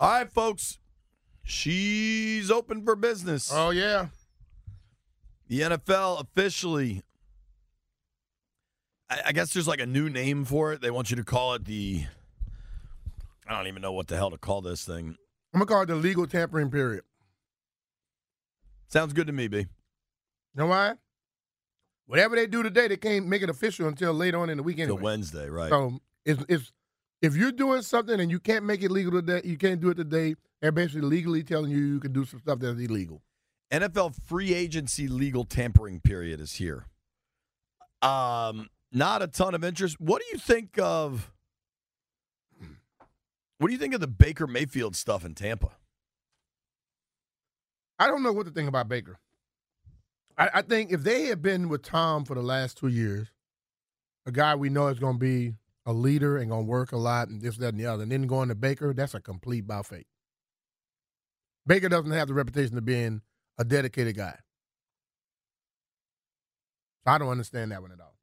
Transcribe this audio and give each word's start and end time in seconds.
All 0.00 0.10
right, 0.10 0.30
folks. 0.30 0.78
She's 1.42 2.50
open 2.50 2.84
for 2.84 2.94
business. 2.94 3.50
Oh 3.52 3.70
yeah. 3.70 4.08
The 5.48 5.60
NFL 5.60 6.20
officially 6.20 7.02
I, 9.10 9.20
I 9.26 9.32
guess 9.32 9.52
there's 9.52 9.68
like 9.68 9.80
a 9.80 9.86
new 9.86 10.08
name 10.08 10.44
for 10.44 10.72
it. 10.72 10.80
They 10.80 10.90
want 10.90 11.10
you 11.10 11.16
to 11.16 11.24
call 11.24 11.54
it 11.54 11.64
the 11.64 12.04
I 13.46 13.56
don't 13.56 13.66
even 13.66 13.80
know 13.82 13.92
what 13.92 14.08
the 14.08 14.16
hell 14.16 14.30
to 14.30 14.38
call 14.38 14.60
this 14.60 14.84
thing. 14.84 15.16
I'm 15.54 15.60
gonna 15.60 15.66
call 15.66 15.82
it 15.82 15.86
the 15.86 15.94
legal 15.96 16.26
tampering 16.26 16.70
period. 16.70 17.02
Sounds 18.88 19.12
good 19.12 19.26
to 19.26 19.32
me, 19.32 19.48
B. 19.48 19.58
You 19.58 19.66
know 20.54 20.66
why? 20.66 20.94
Whatever 22.06 22.36
they 22.36 22.46
do 22.46 22.62
today, 22.62 22.88
they 22.88 22.96
can't 22.96 23.26
make 23.26 23.42
it 23.42 23.50
official 23.50 23.86
until 23.88 24.14
later 24.14 24.38
on 24.38 24.48
in 24.48 24.56
the 24.56 24.62
week 24.62 24.78
anyway. 24.78 24.96
Till 24.96 25.04
Wednesday, 25.04 25.48
right? 25.48 25.68
So 25.68 25.98
it's, 26.24 26.42
it's 26.48 26.72
if 27.20 27.36
you're 27.36 27.52
doing 27.52 27.82
something 27.82 28.20
and 28.20 28.30
you 28.30 28.38
can't 28.38 28.64
make 28.64 28.82
it 28.82 28.90
legal 28.90 29.12
today, 29.12 29.40
you 29.44 29.56
can't 29.56 29.80
do 29.80 29.90
it 29.90 29.96
today. 29.96 30.36
They're 30.60 30.72
basically 30.72 31.02
legally 31.02 31.42
telling 31.42 31.70
you 31.70 31.78
you 31.78 32.00
can 32.00 32.12
do 32.12 32.24
some 32.24 32.40
stuff 32.40 32.58
that's 32.60 32.78
illegal. 32.78 33.22
NFL 33.72 34.14
free 34.24 34.54
agency 34.54 35.08
legal 35.08 35.44
tampering 35.44 36.00
period 36.00 36.40
is 36.40 36.54
here. 36.54 36.86
Um, 38.00 38.68
not 38.92 39.22
a 39.22 39.26
ton 39.26 39.54
of 39.54 39.64
interest. 39.64 40.00
What 40.00 40.22
do 40.22 40.28
you 40.32 40.38
think 40.38 40.78
of? 40.78 41.32
What 43.58 43.68
do 43.68 43.72
you 43.72 43.78
think 43.78 43.94
of 43.94 44.00
the 44.00 44.06
Baker 44.06 44.46
Mayfield 44.46 44.94
stuff 44.94 45.24
in 45.24 45.34
Tampa? 45.34 45.72
I 47.98 48.06
don't 48.06 48.22
know 48.22 48.32
what 48.32 48.46
to 48.46 48.52
think 48.52 48.68
about 48.68 48.88
Baker. 48.88 49.18
I, 50.38 50.50
I 50.54 50.62
think 50.62 50.92
if 50.92 51.02
they 51.02 51.24
had 51.24 51.42
been 51.42 51.68
with 51.68 51.82
Tom 51.82 52.24
for 52.24 52.36
the 52.36 52.42
last 52.42 52.78
two 52.78 52.86
years, 52.86 53.26
a 54.24 54.30
guy 54.30 54.54
we 54.54 54.68
know 54.68 54.86
is 54.86 55.00
going 55.00 55.14
to 55.14 55.18
be 55.18 55.54
a 55.88 55.92
leader 55.92 56.36
and 56.36 56.50
going 56.50 56.66
to 56.66 56.70
work 56.70 56.92
a 56.92 56.98
lot 56.98 57.28
and 57.28 57.40
this, 57.40 57.56
that, 57.56 57.70
and 57.70 57.80
the 57.80 57.86
other, 57.86 58.02
and 58.02 58.12
then 58.12 58.26
going 58.26 58.50
to 58.50 58.54
Baker, 58.54 58.92
that's 58.92 59.14
a 59.14 59.20
complete 59.22 59.66
bow 59.66 59.82
fake. 59.82 60.06
Baker 61.66 61.88
doesn't 61.88 62.10
have 62.10 62.28
the 62.28 62.34
reputation 62.34 62.76
of 62.76 62.84
being 62.84 63.22
a 63.56 63.64
dedicated 63.64 64.14
guy. 64.14 64.38
So 67.04 67.12
I 67.12 67.16
don't 67.16 67.30
understand 67.30 67.72
that 67.72 67.80
one 67.80 67.90
at 67.90 68.00
all. 68.00 68.18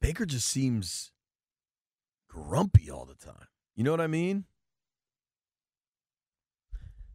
Baker 0.00 0.24
just 0.24 0.46
seems 0.46 1.10
grumpy 2.28 2.88
all 2.88 3.04
the 3.04 3.14
time. 3.14 3.48
You 3.74 3.82
know 3.82 3.90
what 3.90 4.00
I 4.00 4.06
mean? 4.06 4.44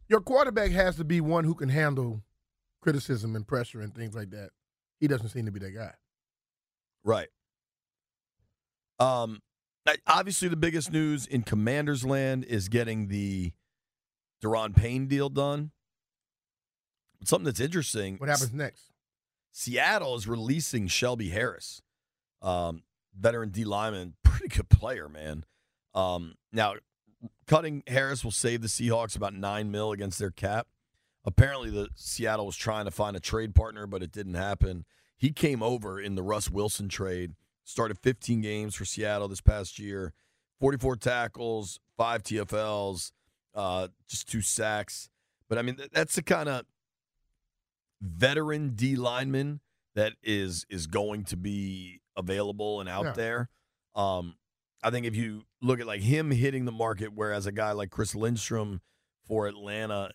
Your 0.08 0.20
quarterback 0.20 0.72
has 0.72 0.96
to 0.96 1.04
be 1.04 1.22
one 1.22 1.44
who 1.44 1.54
can 1.54 1.70
handle 1.70 2.22
criticism 2.82 3.34
and 3.34 3.48
pressure 3.48 3.80
and 3.80 3.94
things 3.94 4.14
like 4.14 4.30
that. 4.30 4.50
He 5.00 5.08
doesn't 5.08 5.30
seem 5.30 5.46
to 5.46 5.52
be 5.52 5.60
that 5.60 5.74
guy. 5.74 5.94
Right. 7.02 7.28
Um, 8.98 9.42
obviously, 10.06 10.48
the 10.48 10.56
biggest 10.56 10.92
news 10.92 11.26
in 11.26 11.42
Commanders 11.42 12.04
land 12.04 12.44
is 12.44 12.68
getting 12.68 13.08
the 13.08 13.52
Daron 14.42 14.74
Payne 14.74 15.06
deal 15.06 15.28
done. 15.28 15.70
But 17.18 17.28
something 17.28 17.44
that's 17.44 17.60
interesting. 17.60 18.16
What 18.16 18.28
happens 18.28 18.52
next? 18.52 18.92
Seattle 19.52 20.14
is 20.16 20.28
releasing 20.28 20.86
Shelby 20.86 21.30
Harris, 21.30 21.80
um, 22.42 22.82
veteran 23.18 23.48
D 23.48 23.64
lineman, 23.64 24.14
pretty 24.22 24.48
good 24.48 24.68
player, 24.68 25.08
man. 25.08 25.44
Um, 25.94 26.34
now, 26.52 26.74
cutting 27.46 27.82
Harris 27.86 28.22
will 28.22 28.30
save 28.30 28.60
the 28.60 28.68
Seahawks 28.68 29.16
about 29.16 29.32
nine 29.32 29.70
mil 29.70 29.92
against 29.92 30.18
their 30.18 30.30
cap. 30.30 30.66
Apparently, 31.24 31.70
the 31.70 31.88
Seattle 31.94 32.46
was 32.46 32.56
trying 32.56 32.84
to 32.84 32.90
find 32.90 33.16
a 33.16 33.20
trade 33.20 33.54
partner, 33.54 33.86
but 33.86 34.02
it 34.02 34.12
didn't 34.12 34.34
happen. 34.34 34.84
He 35.16 35.32
came 35.32 35.62
over 35.62 35.98
in 35.98 36.14
the 36.14 36.22
Russ 36.22 36.50
Wilson 36.50 36.88
trade, 36.88 37.32
started 37.66 37.98
15 37.98 38.40
games 38.40 38.74
for 38.74 38.84
Seattle 38.84 39.28
this 39.28 39.40
past 39.42 39.78
year, 39.78 40.14
44 40.60 40.96
tackles, 40.96 41.78
five 41.98 42.22
TFLs, 42.22 43.12
uh, 43.54 43.88
just 44.08 44.28
two 44.28 44.40
sacks. 44.40 45.10
But 45.48 45.58
I 45.58 45.62
mean, 45.62 45.76
that's 45.92 46.14
the 46.14 46.22
kind 46.22 46.48
of 46.48 46.64
veteran 48.00 48.70
D 48.74 48.96
lineman 48.96 49.60
that 49.94 50.12
is 50.22 50.66
is 50.68 50.86
going 50.86 51.24
to 51.24 51.36
be 51.36 52.00
available 52.16 52.80
and 52.80 52.88
out 52.88 53.04
Yeah. 53.06 53.12
there. 53.12 53.48
Um, 53.94 54.36
I 54.82 54.90
think 54.90 55.06
if 55.06 55.16
you 55.16 55.44
look 55.62 55.80
at 55.80 55.86
like 55.86 56.02
him 56.02 56.30
hitting 56.30 56.64
the 56.66 56.72
market, 56.72 57.12
whereas 57.14 57.46
a 57.46 57.52
guy 57.52 57.72
like 57.72 57.90
Chris 57.90 58.14
Lindstrom 58.14 58.80
for 59.26 59.46
Atlanta, 59.48 60.10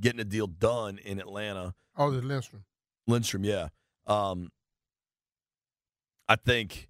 getting 0.00 0.20
a 0.20 0.24
deal 0.24 0.46
done 0.46 0.98
in 0.98 1.18
Atlanta, 1.18 1.74
Oh, 1.96 2.10
there's 2.10 2.24
Lindstrom. 2.24 2.64
Lindstrom, 3.06 3.44
yeah. 3.44 3.68
Um, 4.06 4.50
I 6.34 6.36
think 6.36 6.88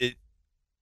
it 0.00 0.16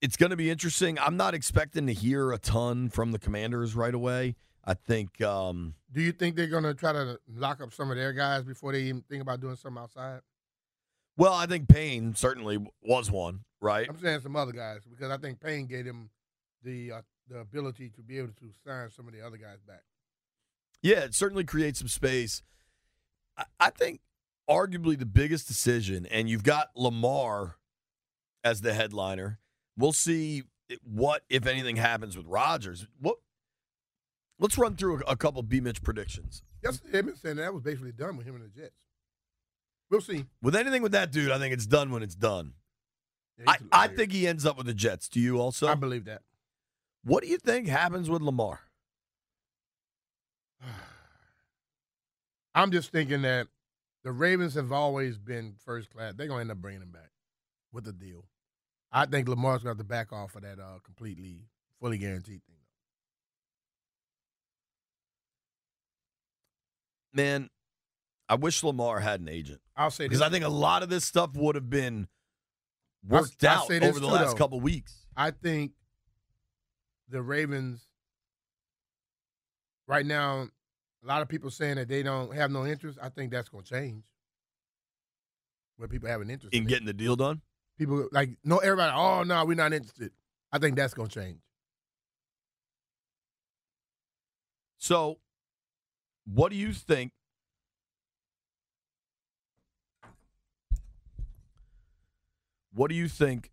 it's 0.01 0.17
going 0.17 0.31
to 0.31 0.37
be 0.37 0.49
interesting. 0.49 0.99
I'm 0.99 1.19
not 1.19 1.35
expecting 1.35 1.87
to 1.89 1.93
hear 1.93 2.33
a 2.33 2.39
ton 2.39 2.89
from 2.89 3.13
the 3.13 3.19
Commanders 3.19 3.75
right 3.75 3.93
away. 3.93 4.35
I 4.65 4.73
think 4.73 5.21
um, 5.21 5.75
Do 5.93 6.01
you 6.01 6.13
think 6.13 6.37
they're 6.37 6.47
going 6.47 6.63
to 6.63 6.73
try 6.73 6.95
to 6.95 7.19
lock 7.37 7.61
up 7.61 7.75
some 7.75 7.91
of 7.91 7.99
their 7.99 8.15
guys 8.15 8.45
before 8.45 8.73
they 8.73 8.85
even 8.85 9.03
think 9.11 9.21
about 9.21 9.43
doing 9.43 9.57
something 9.57 9.83
outside? 9.83 10.21
well, 11.19 11.35
I 11.35 11.45
think 11.45 11.69
Payne 11.69 12.15
certainly 12.15 12.65
was 12.83 13.11
one, 13.11 13.41
right? 13.61 13.87
I'm 13.87 13.99
saying 13.99 14.21
some 14.21 14.35
other 14.35 14.53
guys 14.53 14.81
because 14.89 15.11
I 15.11 15.19
think 15.19 15.39
Payne 15.39 15.67
gave 15.67 15.85
him 15.85 16.09
the 16.65 16.93
uh, 16.93 17.03
the 17.29 17.41
ability 17.41 17.91
to 17.91 18.03
be 18.03 18.17
able 18.17 18.33
to 18.41 18.51
sign 18.65 18.89
some 18.89 19.07
of 19.07 19.13
the 19.13 19.21
other 19.21 19.37
guys 19.37 19.59
back. 19.69 19.83
Yeah, 20.81 21.01
it 21.01 21.15
certainly 21.15 21.45
creates 21.45 21.79
some 21.81 21.89
space. 21.89 22.41
I, 23.37 23.45
I 23.61 23.69
think 23.69 24.01
arguably 24.49 24.99
the 24.99 25.07
biggest 25.07 25.47
decision, 25.49 26.07
and 26.07 26.29
you've 26.29 26.45
got 26.45 26.71
Lamar 26.77 27.57
as 28.45 28.61
the 28.61 28.75
headliner. 28.75 29.39
We'll 29.77 29.93
see 29.93 30.45
what, 30.83 31.23
if 31.29 31.47
anything, 31.47 31.77
happens 31.77 32.17
with 32.17 32.27
Rodgers. 32.27 32.87
What? 33.01 33.19
Let's 34.39 34.59
run 34.59 34.77
through 34.77 35.03
a, 35.07 35.13
a 35.13 35.17
couple 35.17 35.43
B 35.43 35.61
Mitch 35.61 35.83
predictions. 35.83 36.43
Yes, 36.63 36.81
they've 36.91 37.05
been 37.05 37.17
saying 37.17 37.37
that 37.37 37.53
was 37.53 37.63
basically 37.63 37.93
done 37.93 38.17
with 38.17 38.27
him 38.27 38.35
and 38.37 38.45
the 38.45 38.49
Jets. 38.49 38.75
We'll 39.91 40.01
see. 40.01 40.25
With 40.41 40.57
anything 40.57 40.83
with 40.83 40.93
that 40.93 41.13
dude, 41.13 41.31
I 41.31 41.39
think 41.39 41.53
it's 41.53 41.67
done 41.67 41.91
when 41.91 42.03
it's 42.03 42.15
done. 42.15 42.55
Yeah, 43.39 43.45
I, 43.73 43.85
I 43.85 43.89
think 43.89 44.13
he 44.13 44.27
ends 44.27 44.47
up 44.47 44.57
with 44.57 44.67
the 44.67 44.75
Jets. 44.75 45.09
Do 45.09 45.21
you 45.21 45.39
also? 45.39 45.69
I 45.69 45.75
believe 45.75 46.05
that. 46.07 46.23
what 47.05 47.23
do 47.23 47.29
you 47.29 47.39
think 47.39 47.69
happens 47.69 48.09
with 48.09 48.23
Lamar? 48.23 48.61
I'm 52.55 52.71
just 52.71 52.91
thinking 52.91 53.23
that 53.23 53.49
the 54.05 54.13
Ravens 54.13 54.55
have 54.55 54.73
always 54.73 55.19
been 55.19 55.55
first 55.65 55.91
class. 55.91 56.15
They're 56.17 56.27
gonna 56.27 56.41
end 56.41 56.51
up 56.51 56.59
bringing 56.59 56.83
him 56.83 56.91
back 56.91 57.11
with 57.73 57.87
a 57.87 57.93
deal. 57.93 58.25
I 58.91 59.07
think 59.07 59.29
Lamar's 59.29 59.63
gonna 59.63 59.71
have 59.71 59.79
to 59.79 59.85
back 59.85 60.13
off 60.13 60.37
of 60.37 60.43
that 60.43 60.59
uh, 60.59 60.79
completely 60.85 61.47
fully 61.81 61.99
guaranteed 61.99 62.43
thing. 62.45 62.57
Man, 67.15 67.51
I 68.29 68.35
wish 68.37 68.63
Lamar 68.63 69.01
had 69.01 69.21
an 69.21 69.29
agent 69.29 69.61
I'll 69.77 69.91
say 69.91 70.05
because. 70.07 70.23
I 70.23 70.31
think 70.31 70.45
a 70.45 70.49
lot 70.49 70.83
of 70.83 70.89
this 70.89 71.05
stuff 71.05 71.31
would 71.35 71.55
have 71.55 71.69
been 71.69 72.09
worked 73.07 73.45
I'll 73.45 73.63
out 73.63 73.69
this 73.69 73.83
over 73.83 74.01
the 74.01 74.07
too, 74.07 74.13
last 74.13 74.31
though. 74.33 74.37
couple 74.37 74.61
weeks. 74.61 75.05
I 75.17 75.31
think 75.31 75.73
the 77.09 77.21
Ravens 77.23 77.83
right 79.87 80.07
now, 80.07 80.49
a 81.03 81.07
lot 81.07 81.23
of 81.23 81.29
people 81.29 81.51
saying 81.51 81.77
that 81.77 81.89
they 81.89 82.03
don't 82.03 82.35
have 82.35 82.51
no 82.51 82.65
interest. 82.67 82.99
I 83.03 83.09
think 83.09 83.33
that's 83.33 83.49
going 83.49 83.65
to 83.65 83.71
change. 83.71 84.05
Where 85.77 85.89
people 85.89 86.09
have 86.09 86.21
an 86.21 86.31
interest 86.31 86.55
In 86.55 86.63
in 86.63 86.67
it. 86.67 86.71
getting 86.71 86.87
the 86.87 86.93
deal 86.93 87.17
done, 87.17 87.41
people 87.79 88.07
like 88.13 88.31
no 88.45 88.59
everybody. 88.59 88.93
Oh 88.95 89.23
no, 89.25 89.45
we're 89.45 89.55
not 89.57 89.73
interested. 89.73 90.13
I 90.53 90.59
think 90.59 90.77
that's 90.77 90.95
going 90.95 91.09
to 91.09 91.21
change. 91.21 91.39
so 94.79 95.19
what 96.25 96.51
do 96.51 96.57
you 96.57 96.73
think? 96.73 97.13
What 102.73 102.89
do 102.89 102.95
you 102.95 103.09
think 103.09 103.51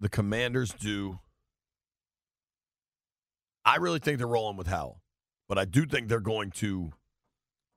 the 0.00 0.08
Commanders 0.08 0.72
do? 0.72 1.20
I 3.64 3.76
really 3.76 3.98
think 3.98 4.18
they're 4.18 4.26
rolling 4.26 4.56
with 4.56 4.66
Howell, 4.66 5.00
but 5.48 5.58
I 5.58 5.64
do 5.64 5.86
think 5.86 6.08
they're 6.08 6.20
going 6.20 6.50
to 6.52 6.92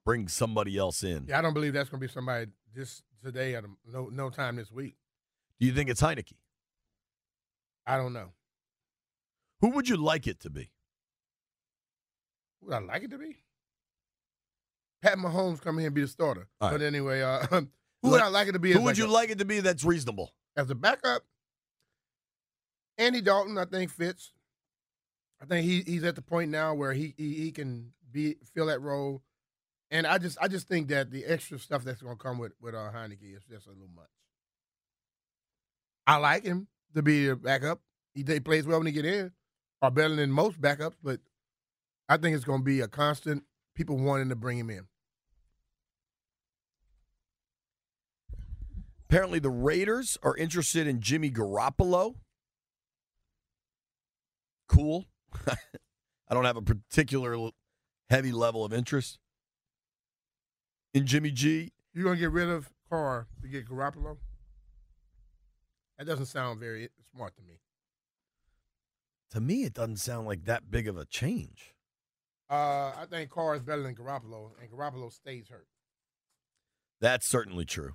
bring 0.04 0.28
somebody 0.28 0.76
else 0.76 1.02
in. 1.02 1.26
Yeah, 1.28 1.38
I 1.38 1.42
don't 1.42 1.54
believe 1.54 1.72
that's 1.72 1.88
going 1.88 2.00
to 2.00 2.06
be 2.06 2.12
somebody 2.12 2.50
this 2.74 3.02
today 3.24 3.54
at 3.54 3.64
no 3.86 4.08
no 4.12 4.30
time 4.30 4.56
this 4.56 4.70
week. 4.70 4.96
Do 5.60 5.66
you 5.66 5.72
think 5.72 5.88
it's 5.90 6.00
Heinicke? 6.02 6.32
I 7.86 7.96
don't 7.96 8.12
know. 8.12 8.32
Who 9.60 9.70
would 9.70 9.88
you 9.88 9.96
like 9.96 10.26
it 10.26 10.40
to 10.40 10.50
be? 10.50 10.70
Would 12.62 12.74
I 12.74 12.78
like 12.80 13.02
it 13.04 13.10
to 13.10 13.18
be? 13.18 13.36
Pat 15.02 15.18
Mahomes 15.18 15.60
come 15.60 15.78
here 15.78 15.86
and 15.88 15.94
be 15.94 16.02
the 16.02 16.08
starter. 16.08 16.46
All 16.60 16.70
But 16.70 16.80
right. 16.80 16.86
anyway, 16.86 17.22
uh, 17.22 17.44
who 17.50 18.10
would 18.10 18.12
Let- 18.12 18.22
I 18.22 18.28
like 18.28 18.48
it 18.48 18.52
to 18.52 18.58
be? 18.60 18.72
Who 18.72 18.82
would 18.82 18.98
you 18.98 19.06
like 19.08 19.30
it 19.30 19.38
to 19.38 19.44
be 19.44 19.60
that's 19.60 19.84
reasonable? 19.84 20.32
as 20.56 20.68
a 20.70 20.74
backup? 20.74 21.22
Andy 22.98 23.20
Dalton, 23.22 23.56
I 23.56 23.64
think 23.64 23.90
fits. 23.90 24.32
I 25.42 25.44
think 25.44 25.66
he 25.66 25.82
he's 25.82 26.04
at 26.04 26.14
the 26.14 26.22
point 26.22 26.50
now 26.50 26.72
where 26.72 26.92
he 26.92 27.14
he, 27.16 27.34
he 27.34 27.52
can 27.52 27.92
be 28.12 28.36
fill 28.54 28.66
that 28.66 28.80
role, 28.80 29.22
and 29.90 30.06
I 30.06 30.18
just 30.18 30.38
I 30.40 30.46
just 30.46 30.68
think 30.68 30.88
that 30.88 31.10
the 31.10 31.24
extra 31.24 31.58
stuff 31.58 31.82
that's 31.82 32.00
going 32.00 32.16
to 32.16 32.22
come 32.22 32.38
with 32.38 32.52
with 32.60 32.74
uh, 32.74 32.90
Heinicke 32.94 33.36
is 33.36 33.42
just 33.50 33.66
a 33.66 33.70
little 33.70 33.88
much. 33.94 34.06
I 36.06 36.16
like 36.16 36.44
him 36.44 36.68
to 36.94 37.02
be 37.02 37.28
a 37.28 37.34
backup. 37.36 37.80
He, 38.14 38.24
he 38.26 38.38
plays 38.38 38.66
well 38.66 38.78
when 38.78 38.86
he 38.86 38.92
get 38.92 39.04
in, 39.04 39.32
or 39.80 39.90
better 39.90 40.14
than 40.14 40.30
most 40.30 40.60
backups. 40.60 40.94
But 41.02 41.18
I 42.08 42.18
think 42.18 42.36
it's 42.36 42.44
going 42.44 42.60
to 42.60 42.64
be 42.64 42.80
a 42.80 42.88
constant. 42.88 43.42
People 43.74 43.96
wanting 43.96 44.28
to 44.28 44.36
bring 44.36 44.58
him 44.58 44.70
in. 44.70 44.86
Apparently, 49.08 49.40
the 49.40 49.50
Raiders 49.50 50.16
are 50.22 50.36
interested 50.36 50.86
in 50.86 51.00
Jimmy 51.00 51.30
Garoppolo. 51.30 52.14
Cool. 54.68 55.06
I 56.28 56.34
don't 56.34 56.44
have 56.44 56.56
a 56.56 56.62
particular 56.62 57.50
heavy 58.10 58.32
level 58.32 58.64
of 58.64 58.72
interest 58.72 59.18
in 60.94 61.06
Jimmy 61.06 61.30
G. 61.30 61.72
You're 61.92 62.04
going 62.04 62.16
to 62.16 62.20
get 62.20 62.32
rid 62.32 62.48
of 62.48 62.70
Carr 62.88 63.26
to 63.42 63.48
get 63.48 63.68
Garoppolo. 63.68 64.16
That 65.98 66.06
doesn't 66.06 66.26
sound 66.26 66.58
very 66.60 66.88
smart 67.14 67.36
to 67.36 67.42
me. 67.42 67.60
To 69.30 69.40
me, 69.40 69.64
it 69.64 69.74
doesn't 69.74 69.98
sound 69.98 70.26
like 70.26 70.44
that 70.44 70.70
big 70.70 70.88
of 70.88 70.96
a 70.96 71.04
change. 71.04 71.74
Uh, 72.50 72.92
I 72.98 73.06
think 73.08 73.30
Carr 73.30 73.54
is 73.54 73.62
better 73.62 73.82
than 73.82 73.94
Garoppolo, 73.94 74.50
and 74.60 74.70
Garoppolo 74.70 75.10
stays 75.10 75.48
hurt. 75.48 75.66
That's 77.00 77.26
certainly 77.26 77.64
true. 77.64 77.94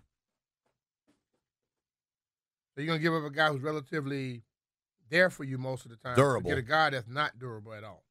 So 2.73 2.81
you're 2.81 2.87
gonna 2.87 2.99
give 2.99 3.13
up 3.13 3.23
a 3.23 3.29
guy 3.29 3.49
who's 3.49 3.61
relatively 3.61 4.43
there 5.09 5.29
for 5.29 5.43
you 5.43 5.57
most 5.57 5.85
of 5.85 5.91
the 5.91 5.97
time. 5.97 6.15
Durable. 6.15 6.49
Get 6.49 6.57
a 6.57 6.63
guy 6.63 6.89
that's 6.89 7.07
not 7.07 7.37
durable 7.39 7.73
at 7.73 7.83
all. 7.83 8.03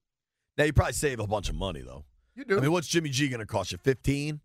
Now, 0.59 0.65
you 0.65 0.73
probably 0.73 0.93
save 0.95 1.21
a 1.21 1.27
bunch 1.27 1.49
of 1.49 1.55
money, 1.55 1.83
though. 1.83 2.05
You 2.35 2.45
do. 2.45 2.59
I 2.59 2.61
mean, 2.61 2.73
what's 2.73 2.87
Jimmy 2.87 3.11
G 3.11 3.29
going 3.29 3.41
to 3.41 3.47
cost 3.47 3.73
you? 3.73 3.79
15? 3.79 4.41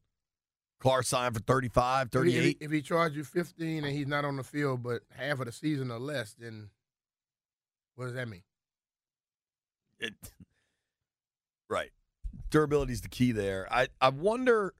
Carr 0.79 1.03
signed 1.03 1.35
for 1.35 1.41
35, 1.41 2.07
If 2.07 2.13
he- 2.13 2.19
if 2.19 2.25
he, 2.25 2.31
38? 2.39 2.57
if 2.61 2.71
he 2.71 2.81
charges 2.81 3.17
you 3.17 3.23
15 3.23 3.83
and 3.83 3.93
he's 3.95 4.07
not 4.07 4.25
on 4.25 4.35
the 4.35 4.43
field 4.43 4.81
but 4.81 5.03
half 5.15 5.39
of 5.39 5.45
the 5.45 5.51
season 5.51 5.91
or 5.91 5.99
less, 5.99 6.33
then 6.33 6.69
what 7.95 8.05
does 8.05 8.15
that 8.15 8.27
mean? 8.27 8.41
It, 9.99 10.13
right. 11.69 11.91
Durability 12.49 12.93
is 12.93 13.01
the 13.01 13.09
key 13.09 13.31
there. 13.31 13.67
I, 13.71 13.87
I 14.01 14.09
wonder. 14.09 14.73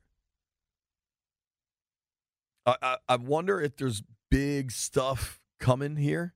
I, 2.65 2.75
I, 2.81 2.97
I 3.09 3.15
wonder 3.17 3.61
if 3.61 3.77
there's 3.77 4.03
big 4.29 4.71
stuff 4.71 5.39
coming 5.59 5.95
here. 5.97 6.33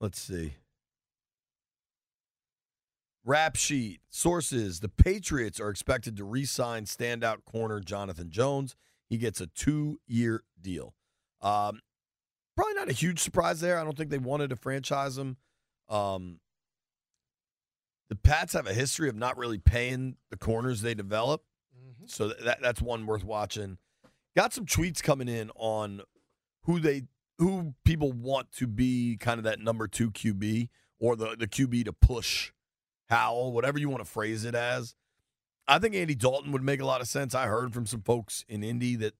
Let's 0.00 0.20
see. 0.20 0.54
Rap 3.28 3.56
sheet 3.56 4.00
sources: 4.08 4.80
The 4.80 4.88
Patriots 4.88 5.60
are 5.60 5.68
expected 5.68 6.16
to 6.16 6.24
re-sign 6.24 6.86
standout 6.86 7.44
corner 7.44 7.78
Jonathan 7.78 8.30
Jones. 8.30 8.74
He 9.06 9.18
gets 9.18 9.38
a 9.38 9.48
two-year 9.48 10.44
deal. 10.58 10.94
Um, 11.42 11.80
probably 12.56 12.72
not 12.72 12.88
a 12.88 12.94
huge 12.94 13.20
surprise 13.20 13.60
there. 13.60 13.78
I 13.78 13.84
don't 13.84 13.98
think 13.98 14.08
they 14.08 14.16
wanted 14.16 14.48
to 14.48 14.56
franchise 14.56 15.18
him. 15.18 15.36
Um, 15.90 16.40
the 18.08 18.16
Pats 18.16 18.54
have 18.54 18.66
a 18.66 18.72
history 18.72 19.10
of 19.10 19.14
not 19.14 19.36
really 19.36 19.58
paying 19.58 20.16
the 20.30 20.38
corners 20.38 20.80
they 20.80 20.94
develop, 20.94 21.42
so 22.06 22.28
that 22.28 22.62
that's 22.62 22.80
one 22.80 23.04
worth 23.04 23.24
watching. 23.24 23.76
Got 24.38 24.54
some 24.54 24.64
tweets 24.64 25.02
coming 25.02 25.28
in 25.28 25.50
on 25.54 26.00
who 26.62 26.80
they 26.80 27.02
who 27.36 27.74
people 27.84 28.10
want 28.10 28.52
to 28.52 28.66
be 28.66 29.18
kind 29.20 29.36
of 29.36 29.44
that 29.44 29.60
number 29.60 29.86
two 29.86 30.10
QB 30.10 30.70
or 30.98 31.14
the 31.14 31.36
the 31.38 31.46
QB 31.46 31.84
to 31.84 31.92
push 31.92 32.52
Howell, 33.08 33.52
whatever 33.52 33.78
you 33.78 33.88
want 33.88 34.04
to 34.04 34.10
phrase 34.10 34.44
it 34.44 34.54
as. 34.54 34.94
I 35.66 35.78
think 35.78 35.94
Andy 35.94 36.14
Dalton 36.14 36.52
would 36.52 36.62
make 36.62 36.80
a 36.80 36.86
lot 36.86 37.00
of 37.00 37.08
sense. 37.08 37.34
I 37.34 37.46
heard 37.46 37.74
from 37.74 37.86
some 37.86 38.00
folks 38.00 38.44
in 38.48 38.62
Indy 38.62 38.96
that 38.96 39.14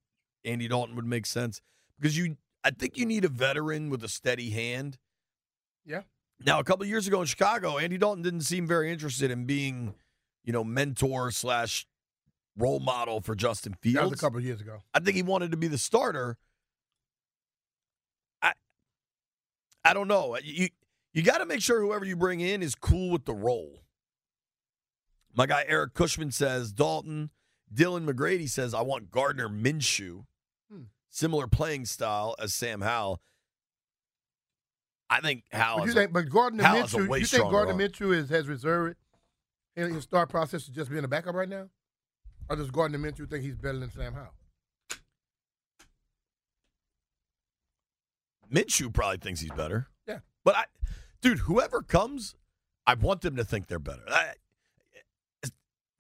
Andy 0.45 0.69
Dalton 0.69 0.97
would 0.97 1.07
make 1.07 1.27
sense 1.27 1.61
because 1.99 2.17
you 2.17 2.37
I 2.65 2.71
think 2.71 2.97
you 2.97 3.07
need 3.07 3.25
a 3.25 3.29
veteran 3.29 3.91
with 3.91 4.03
a 4.03 4.09
steady 4.09 4.51
hand. 4.51 4.99
Yeah. 5.85 6.03
Now, 6.45 6.61
a 6.61 6.65
couple 6.65 6.85
of 6.85 6.89
years 6.89 7.07
ago 7.07 7.21
in 7.21 7.27
Chicago, 7.27 7.79
Andy 7.79 7.99
Dalton 7.99 8.23
didn't 8.23 8.43
seem 8.43 8.67
very 8.67 8.93
interested 8.93 9.31
in 9.31 9.45
being, 9.45 9.95
you 10.45 10.53
know, 10.53 10.63
mentor 10.63 11.31
slash 11.31 11.87
role 12.57 12.81
model 12.81 13.21
for 13.21 13.35
Justin 13.35 13.75
Fields. 13.81 13.97
That 13.97 14.11
was 14.11 14.19
a 14.19 14.23
couple 14.23 14.39
of 14.39 14.45
years 14.45 14.61
ago. 14.61 14.83
I 14.95 15.01
think 15.01 15.17
he 15.17 15.23
wanted 15.23 15.51
to 15.51 15.57
be 15.57 15.69
the 15.69 15.79
starter. 15.79 16.37
I 18.43 18.53
I 19.85 19.95
don't 19.95 20.09
know. 20.09 20.37
You 20.43 20.69
you 21.13 21.23
got 21.23 21.39
to 21.39 21.47
make 21.47 21.61
sure 21.61 21.81
whoever 21.81 22.05
you 22.05 22.17
bring 22.17 22.41
in 22.41 22.63
is 22.63 22.75
cool 22.75 23.11
with 23.11 23.25
the 23.25 23.35
role. 23.35 23.83
My 25.35 25.47
guy 25.47 25.65
Eric 25.67 25.95
Cushman 25.95 26.33
says 26.33 26.73
Dalton. 26.73 27.31
Dylan 27.73 28.09
McGrady 28.09 28.49
says 28.49 28.75
I 28.75 28.81
want 28.81 29.11
Gardner 29.11 29.49
Minshew. 29.49 30.25
Hmm. 30.71 30.85
Similar 31.11 31.47
playing 31.47 31.85
style 31.85 32.35
as 32.39 32.55
Sam 32.55 32.81
Howell. 32.81 33.21
I 35.11 35.21
think 35.21 35.45
Howell. 35.53 35.79
But 35.79 35.85
you 35.85 35.89
is 35.91 35.95
think, 35.95 36.13
but 36.13 36.29
Gardner 36.29 36.63
Howell 36.65 36.83
Minshew, 36.83 37.21
you 37.21 37.27
think 37.27 37.51
Gardner 37.51 37.73
arm. 37.73 37.81
Minshew 37.81 38.15
is 38.15 38.31
has 38.31 38.49
reserved 38.49 38.97
in 39.77 39.95
his 39.95 40.05
start 40.05 40.29
process 40.29 40.65
to 40.65 40.73
just 40.73 40.91
being 40.91 41.05
a 41.05 41.09
backup 41.09 41.35
right 41.35 41.49
now, 41.49 41.69
or 42.49 42.57
does 42.57 42.71
Gardner 42.71 42.99
Minshew 42.99 43.29
think 43.29 43.45
he's 43.45 43.57
better 43.57 43.79
than 43.79 43.91
Sam 43.91 44.15
Howell? 44.15 44.35
Minshew 48.53 48.93
probably 48.93 49.19
thinks 49.19 49.41
he's 49.41 49.51
better. 49.53 49.89
Yeah. 50.07 50.19
But 50.45 50.57
I, 50.57 50.65
dude, 51.21 51.41
whoever 51.41 51.83
comes, 51.83 52.35
I 52.87 52.95
want 52.95 53.21
them 53.23 53.37
to 53.37 53.45
think 53.45 53.67
they're 53.67 53.79
better. 53.79 54.03
I, 54.09 54.33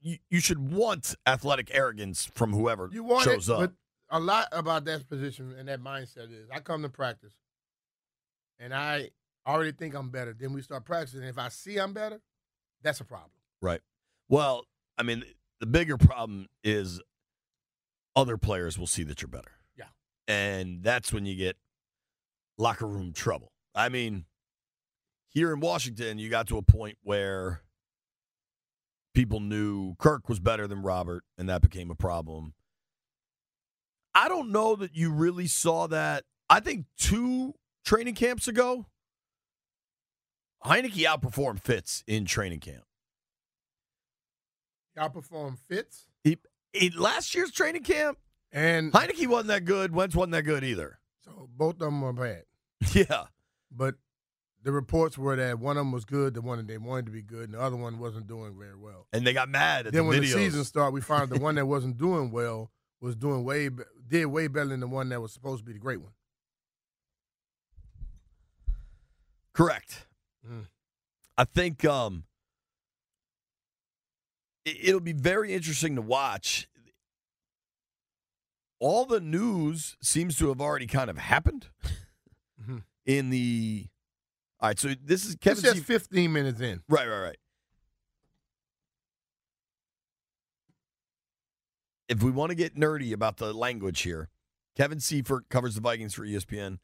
you, 0.00 0.18
you 0.30 0.40
should 0.40 0.72
want 0.72 1.14
athletic 1.26 1.70
arrogance 1.75 2.30
from 2.34 2.52
whoever 2.52 2.88
You 2.92 3.02
want 3.02 3.25
shows 3.25 3.48
it, 3.48 3.52
up. 3.52 3.58
but 3.60 3.72
a 4.10 4.20
lot 4.20 4.46
about 4.52 4.84
that 4.84 5.08
position 5.08 5.54
and 5.58 5.68
that 5.68 5.80
mindset 5.82 6.30
is 6.32 6.48
I 6.52 6.60
come 6.60 6.82
to 6.82 6.88
practice, 6.88 7.32
and 8.58 8.72
I 8.72 9.10
already 9.46 9.72
think 9.72 9.94
I'm 9.94 10.10
better. 10.10 10.34
Then 10.38 10.52
we 10.52 10.62
start 10.62 10.84
practicing. 10.84 11.20
And 11.20 11.28
if 11.28 11.38
I 11.38 11.48
see 11.48 11.78
I'm 11.78 11.92
better, 11.92 12.20
that's 12.82 13.00
a 13.00 13.04
problem. 13.04 13.30
right. 13.60 13.80
Well, 14.28 14.66
I 14.98 15.02
mean, 15.04 15.25
the 15.60 15.66
bigger 15.66 15.96
problem 15.96 16.46
is 16.62 17.00
other 18.14 18.37
players 18.37 18.78
will 18.78 18.87
see 18.87 19.02
that 19.04 19.22
you're 19.22 19.28
better. 19.28 19.52
Yeah. 19.76 19.87
And 20.28 20.82
that's 20.82 21.12
when 21.12 21.25
you 21.26 21.34
get 21.34 21.56
locker 22.58 22.87
room 22.87 23.12
trouble. 23.12 23.52
I 23.75 23.88
mean, 23.88 24.26
here 25.28 25.52
in 25.52 25.61
Washington, 25.61 26.18
you 26.18 26.28
got 26.30 26.49
to 26.49 26.58
a 26.58 26.62
point 26.62 26.99
where 27.02 27.62
people 29.14 29.40
knew 29.40 29.94
Kirk 29.99 30.28
was 30.28 30.40
better 30.40 30.66
than 30.66 30.82
Robert, 30.82 31.25
and 31.37 31.49
that 31.49 31.62
became 31.62 31.90
a 31.90 31.94
problem. 31.94 32.54
I 34.14 34.28
don't 34.28 34.50
know 34.50 34.75
that 34.76 34.94
you 34.97 35.12
really 35.12 35.47
saw 35.47 35.87
that. 35.88 36.25
I 36.50 36.61
think 36.61 36.87
two 36.99 37.54
training 37.85 38.14
camps 38.14 38.49
ago, 38.49 38.87
Heinicke 40.64 41.04
outperformed 41.04 41.61
Fitz 41.61 42.02
in 42.06 42.25
training 42.25 42.61
camp. 42.61 42.85
Outperformed 44.99 45.58
Fitz 45.68 46.06
He, 46.25 46.38
in 46.73 46.92
last 46.97 47.35
year's 47.35 47.52
training 47.52 47.85
camp, 47.85 48.18
and 48.50 48.92
Heinicke 48.92 49.26
wasn't 49.28 49.49
that 49.49 49.64
good. 49.64 49.94
Wentz 49.94 50.16
wasn't 50.16 50.32
that 50.32 50.42
good 50.42 50.64
either. 50.64 50.99
so 51.25 51.49
both 51.56 51.75
of 51.75 51.78
them 51.80 52.00
were 52.00 52.12
bad. 52.12 52.44
Yeah. 52.94 53.25
But 53.70 53.97
the 54.68 54.72
reports 54.72 55.16
were 55.16 55.34
that 55.34 55.58
one 55.58 55.78
of 55.78 55.80
them 55.80 55.92
was 55.92 56.04
good, 56.04 56.34
the 56.34 56.42
one 56.42 56.58
that 56.58 56.66
they 56.66 56.76
wanted 56.76 57.06
to 57.06 57.10
be 57.10 57.22
good, 57.22 57.44
and 57.44 57.54
the 57.54 57.58
other 57.58 57.75
one 57.75 57.98
wasn't 57.98 58.26
doing 58.26 58.54
very 58.58 58.76
well. 58.76 59.06
And 59.14 59.26
they 59.26 59.32
got 59.32 59.48
mad 59.48 59.87
at 59.87 59.94
then 59.94 60.02
the 60.02 60.08
when 60.10 60.18
videos. 60.18 60.20
the 60.20 60.26
season 60.34 60.64
started, 60.64 60.92
we 60.92 61.00
found 61.00 61.30
the 61.30 61.38
one 61.40 61.54
that 61.54 61.64
wasn't 61.75 61.96
doing 61.96 62.30
well 62.30 62.70
was 63.00 63.16
doing 63.16 63.44
way 63.44 63.70
did 64.06 64.26
way 64.26 64.46
better 64.46 64.68
than 64.68 64.80
the 64.80 64.87
one 64.87 65.08
that 65.08 65.22
was 65.22 65.32
supposed 65.32 65.60
to 65.60 65.64
be 65.64 65.72
the 65.72 65.78
great 65.78 66.02
one. 66.02 66.12
Correct. 69.54 70.06
Mm. 70.46 70.66
I 71.38 71.44
think 71.44 71.82
um, 71.87 72.25
it, 74.66 74.76
it'll 74.88 75.00
be 75.00 75.14
very 75.14 75.54
interesting 75.54 75.96
to 75.96 76.02
watch. 76.02 76.68
All 78.80 79.06
the 79.06 79.20
news 79.20 79.96
seems 80.02 80.37
to 80.37 80.48
have 80.48 80.60
already 80.60 80.87
kind 80.87 81.08
of 81.08 81.16
happened 81.16 81.68
Mhm. 82.62 82.82
in 83.06 83.30
the. 83.30 83.87
All 84.60 84.68
right, 84.70 84.78
so 84.78 84.90
this 85.04 85.24
is 85.24 85.36
Kevin. 85.36 85.62
Just 85.62 85.76
C- 85.76 85.82
15 85.82 86.32
minutes 86.32 86.60
in. 86.60 86.82
right, 86.88 87.06
right, 87.08 87.20
right. 87.20 87.36
If 92.08 92.22
we 92.22 92.30
want 92.30 92.50
to 92.50 92.54
get 92.56 92.74
nerdy 92.74 93.12
about 93.12 93.36
the 93.36 93.52
language 93.52 94.00
here, 94.00 94.30
Kevin 94.76 94.98
Seifert 95.00 95.48
covers 95.50 95.74
the 95.74 95.80
Vikings 95.80 96.14
for 96.14 96.24
ESPN. 96.24 96.78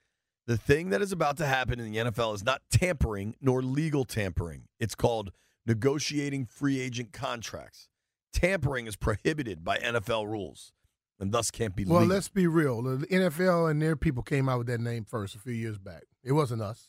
The 0.47 0.59
thing 0.59 0.91
that 0.91 1.01
is 1.01 1.13
about 1.13 1.39
to 1.39 1.47
happen 1.47 1.81
in 1.81 1.91
the 1.91 1.99
NFL 1.99 2.35
is 2.35 2.45
not 2.45 2.61
tampering 2.71 3.35
nor 3.41 3.63
legal 3.63 4.05
tampering. 4.05 4.65
It's 4.79 4.95
called 4.95 5.33
negotiating 5.67 6.45
free 6.45 6.79
agent 6.81 7.13
contracts. 7.15 7.89
Tampering 8.35 8.87
is 8.87 8.97
prohibited 8.97 9.65
by 9.65 9.79
NFL 9.79 10.27
rules 10.27 10.73
and 11.19 11.33
thus 11.33 11.51
can't 11.51 11.75
be 11.75 11.85
Well, 11.87 12.01
legal. 12.01 12.15
let's 12.17 12.29
be 12.29 12.47
real. 12.47 12.83
The 12.83 13.07
NFL 13.07 13.71
and 13.71 13.81
their 13.81 13.97
people 13.97 14.23
came 14.23 14.49
out 14.49 14.59
with 14.59 14.67
that 14.67 14.81
name 14.81 15.05
first 15.05 15.35
a 15.35 15.39
few 15.39 15.55
years 15.55 15.79
back. 15.79 16.03
It 16.23 16.33
wasn't 16.33 16.61
us. 16.61 16.89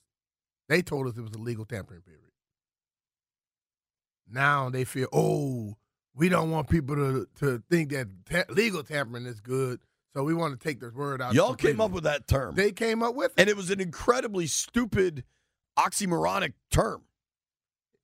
They 0.67 0.81
told 0.81 1.07
us 1.07 1.17
it 1.17 1.21
was 1.21 1.33
a 1.33 1.37
legal 1.37 1.65
tampering 1.65 2.01
period. 2.01 2.21
Now 4.29 4.69
they 4.69 4.83
feel, 4.85 5.07
oh, 5.13 5.75
we 6.15 6.29
don't 6.29 6.49
want 6.51 6.69
people 6.69 6.95
to 6.95 7.27
to 7.39 7.61
think 7.69 7.91
that 7.91 8.07
ta- 8.29 8.51
legal 8.53 8.83
tampering 8.83 9.25
is 9.25 9.39
good, 9.39 9.81
so 10.15 10.23
we 10.23 10.33
want 10.33 10.59
to 10.59 10.67
take 10.67 10.79
the 10.79 10.89
word 10.89 11.21
out. 11.21 11.33
Y'all 11.33 11.53
came 11.55 11.79
up 11.81 11.91
with 11.91 12.05
that 12.05 12.27
term. 12.27 12.55
They 12.55 12.71
came 12.71 13.03
up 13.03 13.15
with 13.15 13.31
it. 13.31 13.41
and 13.41 13.49
it 13.49 13.55
was 13.55 13.69
an 13.69 13.79
incredibly 13.79 14.47
stupid 14.47 15.23
oxymoronic 15.77 16.53
term. 16.71 17.03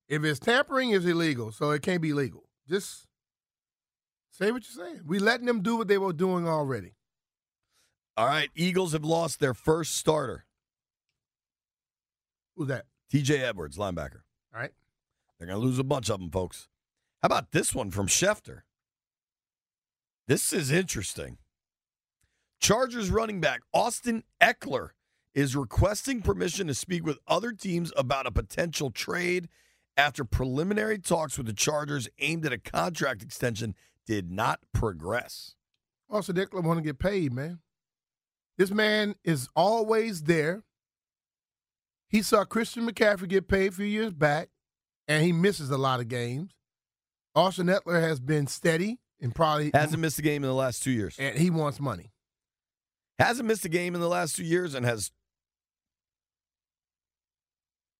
If 0.07 0.23
it's 0.23 0.39
tampering, 0.39 0.91
it's 0.91 1.05
illegal, 1.05 1.51
so 1.51 1.71
it 1.71 1.81
can't 1.81 2.01
be 2.01 2.13
legal. 2.13 2.43
Just 2.69 3.07
say 4.31 4.51
what 4.51 4.63
you're 4.67 4.85
saying. 4.85 5.01
We 5.07 5.19
letting 5.19 5.45
them 5.47 5.61
do 5.61 5.77
what 5.77 5.87
they 5.87 5.97
were 5.97 6.13
doing 6.13 6.47
already. 6.47 6.95
All 8.17 8.27
right, 8.27 8.49
Eagles 8.55 8.91
have 8.91 9.05
lost 9.05 9.39
their 9.39 9.53
first 9.53 9.95
starter, 9.95 10.45
Who's 12.55 12.67
that? 12.67 12.85
TJ 13.11 13.41
Edwards, 13.41 13.77
linebacker. 13.77 14.21
All 14.53 14.61
right. 14.61 14.71
They're 15.37 15.47
going 15.47 15.59
to 15.59 15.65
lose 15.65 15.79
a 15.79 15.83
bunch 15.83 16.09
of 16.09 16.19
them, 16.19 16.29
folks. 16.29 16.67
How 17.21 17.27
about 17.27 17.51
this 17.51 17.73
one 17.73 17.91
from 17.91 18.07
Schefter? 18.07 18.61
This 20.27 20.53
is 20.53 20.71
interesting. 20.71 21.37
Chargers 22.59 23.09
running 23.09 23.41
back 23.41 23.61
Austin 23.73 24.23
Ekeler 24.39 24.89
is 25.33 25.55
requesting 25.55 26.21
permission 26.21 26.67
to 26.67 26.73
speak 26.73 27.05
with 27.05 27.17
other 27.27 27.51
teams 27.51 27.91
about 27.97 28.27
a 28.27 28.31
potential 28.31 28.91
trade 28.91 29.49
after 29.97 30.23
preliminary 30.23 30.99
talks 30.99 31.37
with 31.37 31.47
the 31.47 31.53
Chargers 31.53 32.07
aimed 32.19 32.45
at 32.45 32.53
a 32.53 32.57
contract 32.57 33.21
extension 33.21 33.75
did 34.05 34.31
not 34.31 34.59
progress. 34.73 35.55
Also, 36.09 36.33
Ekeler 36.33 36.63
want 36.63 36.77
to 36.77 36.83
get 36.83 36.99
paid, 36.99 37.33
man. 37.33 37.59
This 38.57 38.71
man 38.71 39.15
is 39.23 39.47
always 39.55 40.23
there. 40.23 40.63
He 42.11 42.21
saw 42.21 42.43
Christian 42.43 42.87
McCaffrey 42.87 43.29
get 43.29 43.47
paid 43.47 43.71
a 43.71 43.75
few 43.75 43.85
years 43.85 44.11
back, 44.11 44.49
and 45.07 45.23
he 45.23 45.31
misses 45.31 45.69
a 45.69 45.77
lot 45.77 46.01
of 46.01 46.09
games. 46.09 46.51
Austin 47.33 47.67
Ekeler 47.67 48.01
has 48.01 48.19
been 48.19 48.47
steady 48.47 48.99
and 49.21 49.33
probably 49.33 49.71
Hasn't 49.73 50.01
missed 50.01 50.19
a 50.19 50.21
game 50.21 50.43
in 50.43 50.49
the 50.49 50.53
last 50.55 50.83
two 50.83 50.91
years. 50.91 51.15
and 51.17 51.37
he 51.37 51.49
wants 51.49 51.79
money. 51.79 52.11
Hasn't 53.17 53.47
missed 53.47 53.63
a 53.63 53.69
game 53.69 53.95
in 53.95 54.01
the 54.01 54.09
last 54.09 54.35
two 54.35 54.43
years 54.43 54.73
and 54.75 54.85
has 54.85 55.11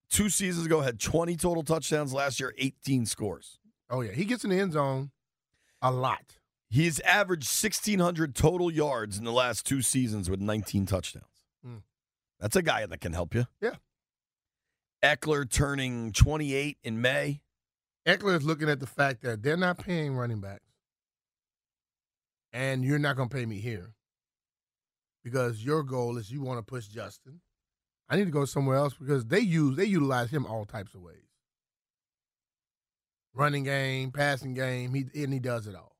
two 0.09 0.29
seasons 0.29 0.65
ago 0.65 0.81
had 0.81 0.99
20 0.99 1.37
total 1.37 1.63
touchdowns. 1.63 2.13
Last 2.13 2.39
year, 2.39 2.53
18 2.57 3.05
scores. 3.05 3.59
Oh 3.89 4.01
yeah, 4.01 4.11
he 4.11 4.25
gets 4.25 4.43
in 4.43 4.49
the 4.49 4.59
end 4.59 4.73
zone 4.73 5.11
a 5.81 5.91
lot. 5.91 6.37
He's 6.69 6.99
averaged 7.01 7.47
1,600 7.47 8.33
total 8.35 8.71
yards 8.71 9.17
in 9.17 9.23
the 9.25 9.31
last 9.31 9.65
two 9.65 9.81
seasons 9.81 10.29
with 10.29 10.39
19 10.39 10.85
touchdowns. 10.85 11.25
Hmm. 11.63 11.77
That's 12.39 12.55
a 12.55 12.61
guy 12.61 12.85
that 12.85 13.01
can 13.01 13.13
help 13.13 13.35
you. 13.35 13.45
Yeah. 13.61 13.75
Ekeler 15.03 15.49
turning 15.49 16.11
28 16.11 16.77
in 16.83 17.01
May. 17.01 17.41
Ekeler 18.07 18.37
is 18.37 18.43
looking 18.43 18.69
at 18.69 18.79
the 18.79 18.87
fact 18.87 19.21
that 19.23 19.43
they're 19.43 19.57
not 19.57 19.77
paying 19.77 20.15
running 20.15 20.41
backs, 20.41 20.73
and 22.51 22.83
you're 22.83 22.99
not 22.99 23.15
going 23.15 23.29
to 23.29 23.35
pay 23.35 23.45
me 23.45 23.59
here 23.59 23.93
because 25.23 25.63
your 25.63 25.83
goal 25.83 26.17
is 26.17 26.31
you 26.31 26.41
want 26.41 26.59
to 26.59 26.63
push 26.63 26.87
Justin. 26.87 27.41
I 28.09 28.15
need 28.15 28.25
to 28.25 28.31
go 28.31 28.45
somewhere 28.45 28.77
else 28.77 28.93
because 28.93 29.25
they 29.25 29.39
use 29.39 29.77
they 29.77 29.85
utilize 29.85 30.31
him 30.31 30.45
all 30.45 30.65
types 30.65 30.93
of 30.93 31.01
ways. 31.01 31.15
Running 33.33 33.63
game, 33.63 34.11
passing 34.11 34.53
game, 34.53 34.93
he 34.93 35.05
and 35.23 35.31
he 35.31 35.39
does 35.39 35.67
it 35.67 35.75
all. 35.75 35.95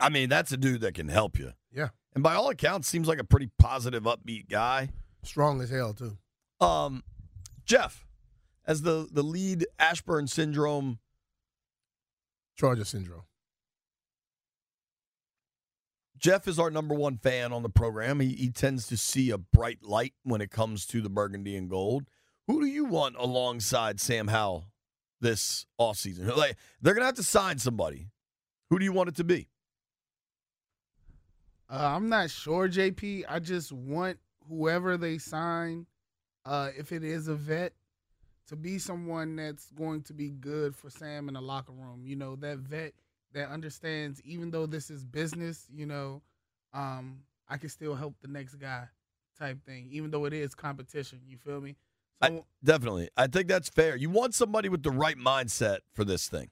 I 0.00 0.08
mean, 0.08 0.28
that's 0.28 0.52
a 0.52 0.56
dude 0.56 0.80
that 0.82 0.94
can 0.94 1.08
help 1.08 1.38
you. 1.38 1.52
Yeah, 1.72 1.88
And 2.14 2.22
by 2.22 2.34
all 2.34 2.48
accounts, 2.50 2.88
seems 2.88 3.08
like 3.08 3.18
a 3.18 3.24
pretty 3.24 3.50
positive, 3.58 4.04
upbeat 4.04 4.48
guy. 4.48 4.90
Strong 5.22 5.60
as 5.60 5.70
hell 5.70 5.94
too. 5.94 6.16
Um, 6.60 7.02
Jeff, 7.64 8.06
as 8.66 8.82
the, 8.82 9.08
the 9.10 9.22
lead 9.22 9.66
Ashburn 9.78 10.26
syndrome 10.26 10.98
Charger 12.58 12.84
syndrome. 12.84 13.22
Jeff 16.18 16.48
is 16.48 16.58
our 16.58 16.70
number 16.70 16.94
one 16.94 17.16
fan 17.16 17.52
on 17.52 17.62
the 17.62 17.68
program. 17.68 18.18
He, 18.18 18.30
he 18.30 18.50
tends 18.50 18.88
to 18.88 18.96
see 18.96 19.30
a 19.30 19.38
bright 19.38 19.78
light 19.82 20.14
when 20.24 20.40
it 20.40 20.50
comes 20.50 20.84
to 20.86 21.00
the 21.00 21.08
burgundy 21.08 21.54
and 21.54 21.70
gold. 21.70 22.08
Who 22.48 22.60
do 22.60 22.66
you 22.66 22.84
want 22.84 23.14
alongside 23.16 24.00
Sam 24.00 24.26
Howell 24.26 24.64
this 25.20 25.66
offseason? 25.80 26.36
Like 26.36 26.56
they're 26.82 26.94
gonna 26.94 27.06
have 27.06 27.14
to 27.14 27.22
sign 27.22 27.58
somebody. 27.58 28.08
Who 28.70 28.80
do 28.80 28.84
you 28.84 28.92
want 28.92 29.10
it 29.10 29.16
to 29.16 29.24
be? 29.24 29.48
Uh, 31.70 31.92
I'm 31.94 32.08
not 32.08 32.30
sure, 32.30 32.68
JP. 32.68 33.24
I 33.28 33.38
just 33.38 33.70
want 33.70 34.18
whoever 34.48 34.96
they 34.96 35.18
sign, 35.18 35.86
uh, 36.44 36.70
if 36.76 36.92
it 36.92 37.04
is 37.04 37.28
a 37.28 37.34
vet, 37.34 37.72
to 38.48 38.56
be 38.56 38.78
someone 38.78 39.36
that's 39.36 39.70
going 39.72 40.02
to 40.02 40.14
be 40.14 40.30
good 40.30 40.74
for 40.74 40.90
Sam 40.90 41.28
in 41.28 41.34
the 41.34 41.40
locker 41.40 41.72
room. 41.72 42.02
You 42.04 42.16
know, 42.16 42.36
that 42.36 42.58
vet 42.58 42.94
that 43.34 43.50
understands, 43.50 44.22
even 44.22 44.50
though 44.50 44.66
this 44.66 44.90
is 44.90 45.04
business, 45.04 45.66
you 45.72 45.86
know, 45.86 46.22
um, 46.72 47.20
I 47.48 47.58
can 47.58 47.68
still 47.68 47.94
help 47.94 48.14
the 48.22 48.28
next 48.28 48.54
guy 48.54 48.88
type 49.38 49.62
thing, 49.64 49.88
even 49.90 50.10
though 50.10 50.24
it 50.24 50.32
is 50.32 50.54
competition. 50.54 51.20
You 51.26 51.36
feel 51.36 51.60
me? 51.60 51.76
So, 52.22 52.28
I, 52.28 52.42
definitely. 52.64 53.10
I 53.16 53.26
think 53.26 53.48
that's 53.48 53.68
fair. 53.68 53.96
You 53.96 54.10
want 54.10 54.34
somebody 54.34 54.68
with 54.68 54.82
the 54.82 54.90
right 54.90 55.16
mindset 55.16 55.78
for 55.92 56.04
this 56.04 56.28
thing. 56.28 56.50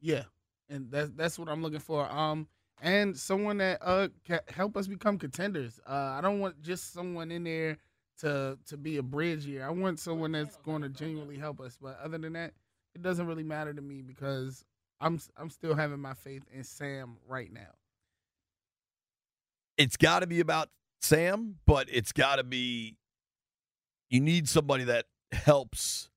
Yeah, 0.00 0.24
and 0.68 0.90
that's 0.90 1.10
that's 1.10 1.38
what 1.38 1.48
I'm 1.48 1.62
looking 1.62 1.78
for. 1.78 2.10
Um, 2.10 2.48
and 2.80 3.16
someone 3.16 3.58
that 3.58 3.78
uh 3.82 4.08
can 4.26 4.40
help 4.48 4.76
us 4.76 4.86
become 4.86 5.18
contenders. 5.18 5.80
Uh, 5.86 6.14
I 6.16 6.20
don't 6.20 6.40
want 6.40 6.60
just 6.62 6.92
someone 6.92 7.30
in 7.30 7.44
there 7.44 7.78
to 8.20 8.58
to 8.66 8.76
be 8.76 8.98
a 8.98 9.02
bridge 9.02 9.44
here. 9.44 9.64
I 9.64 9.70
want 9.70 9.98
someone 9.98 10.32
that's 10.32 10.56
going 10.58 10.82
to 10.82 10.88
genuinely 10.88 11.38
help 11.38 11.60
us. 11.60 11.78
But 11.80 11.98
other 12.02 12.18
than 12.18 12.34
that, 12.34 12.52
it 12.94 13.02
doesn't 13.02 13.26
really 13.26 13.42
matter 13.42 13.72
to 13.72 13.82
me 13.82 14.02
because 14.02 14.64
I'm 15.00 15.20
I'm 15.36 15.50
still 15.50 15.74
having 15.74 16.00
my 16.00 16.14
faith 16.14 16.42
in 16.52 16.64
Sam 16.64 17.16
right 17.26 17.52
now. 17.52 17.74
It's 19.76 19.96
got 19.96 20.20
to 20.20 20.26
be 20.26 20.40
about 20.40 20.68
Sam, 21.00 21.56
but 21.66 21.88
it's 21.90 22.12
got 22.12 22.36
to 22.36 22.44
be. 22.44 22.96
You 24.10 24.20
need 24.20 24.48
somebody 24.48 24.84
that 24.84 25.06
helps. 25.32 26.10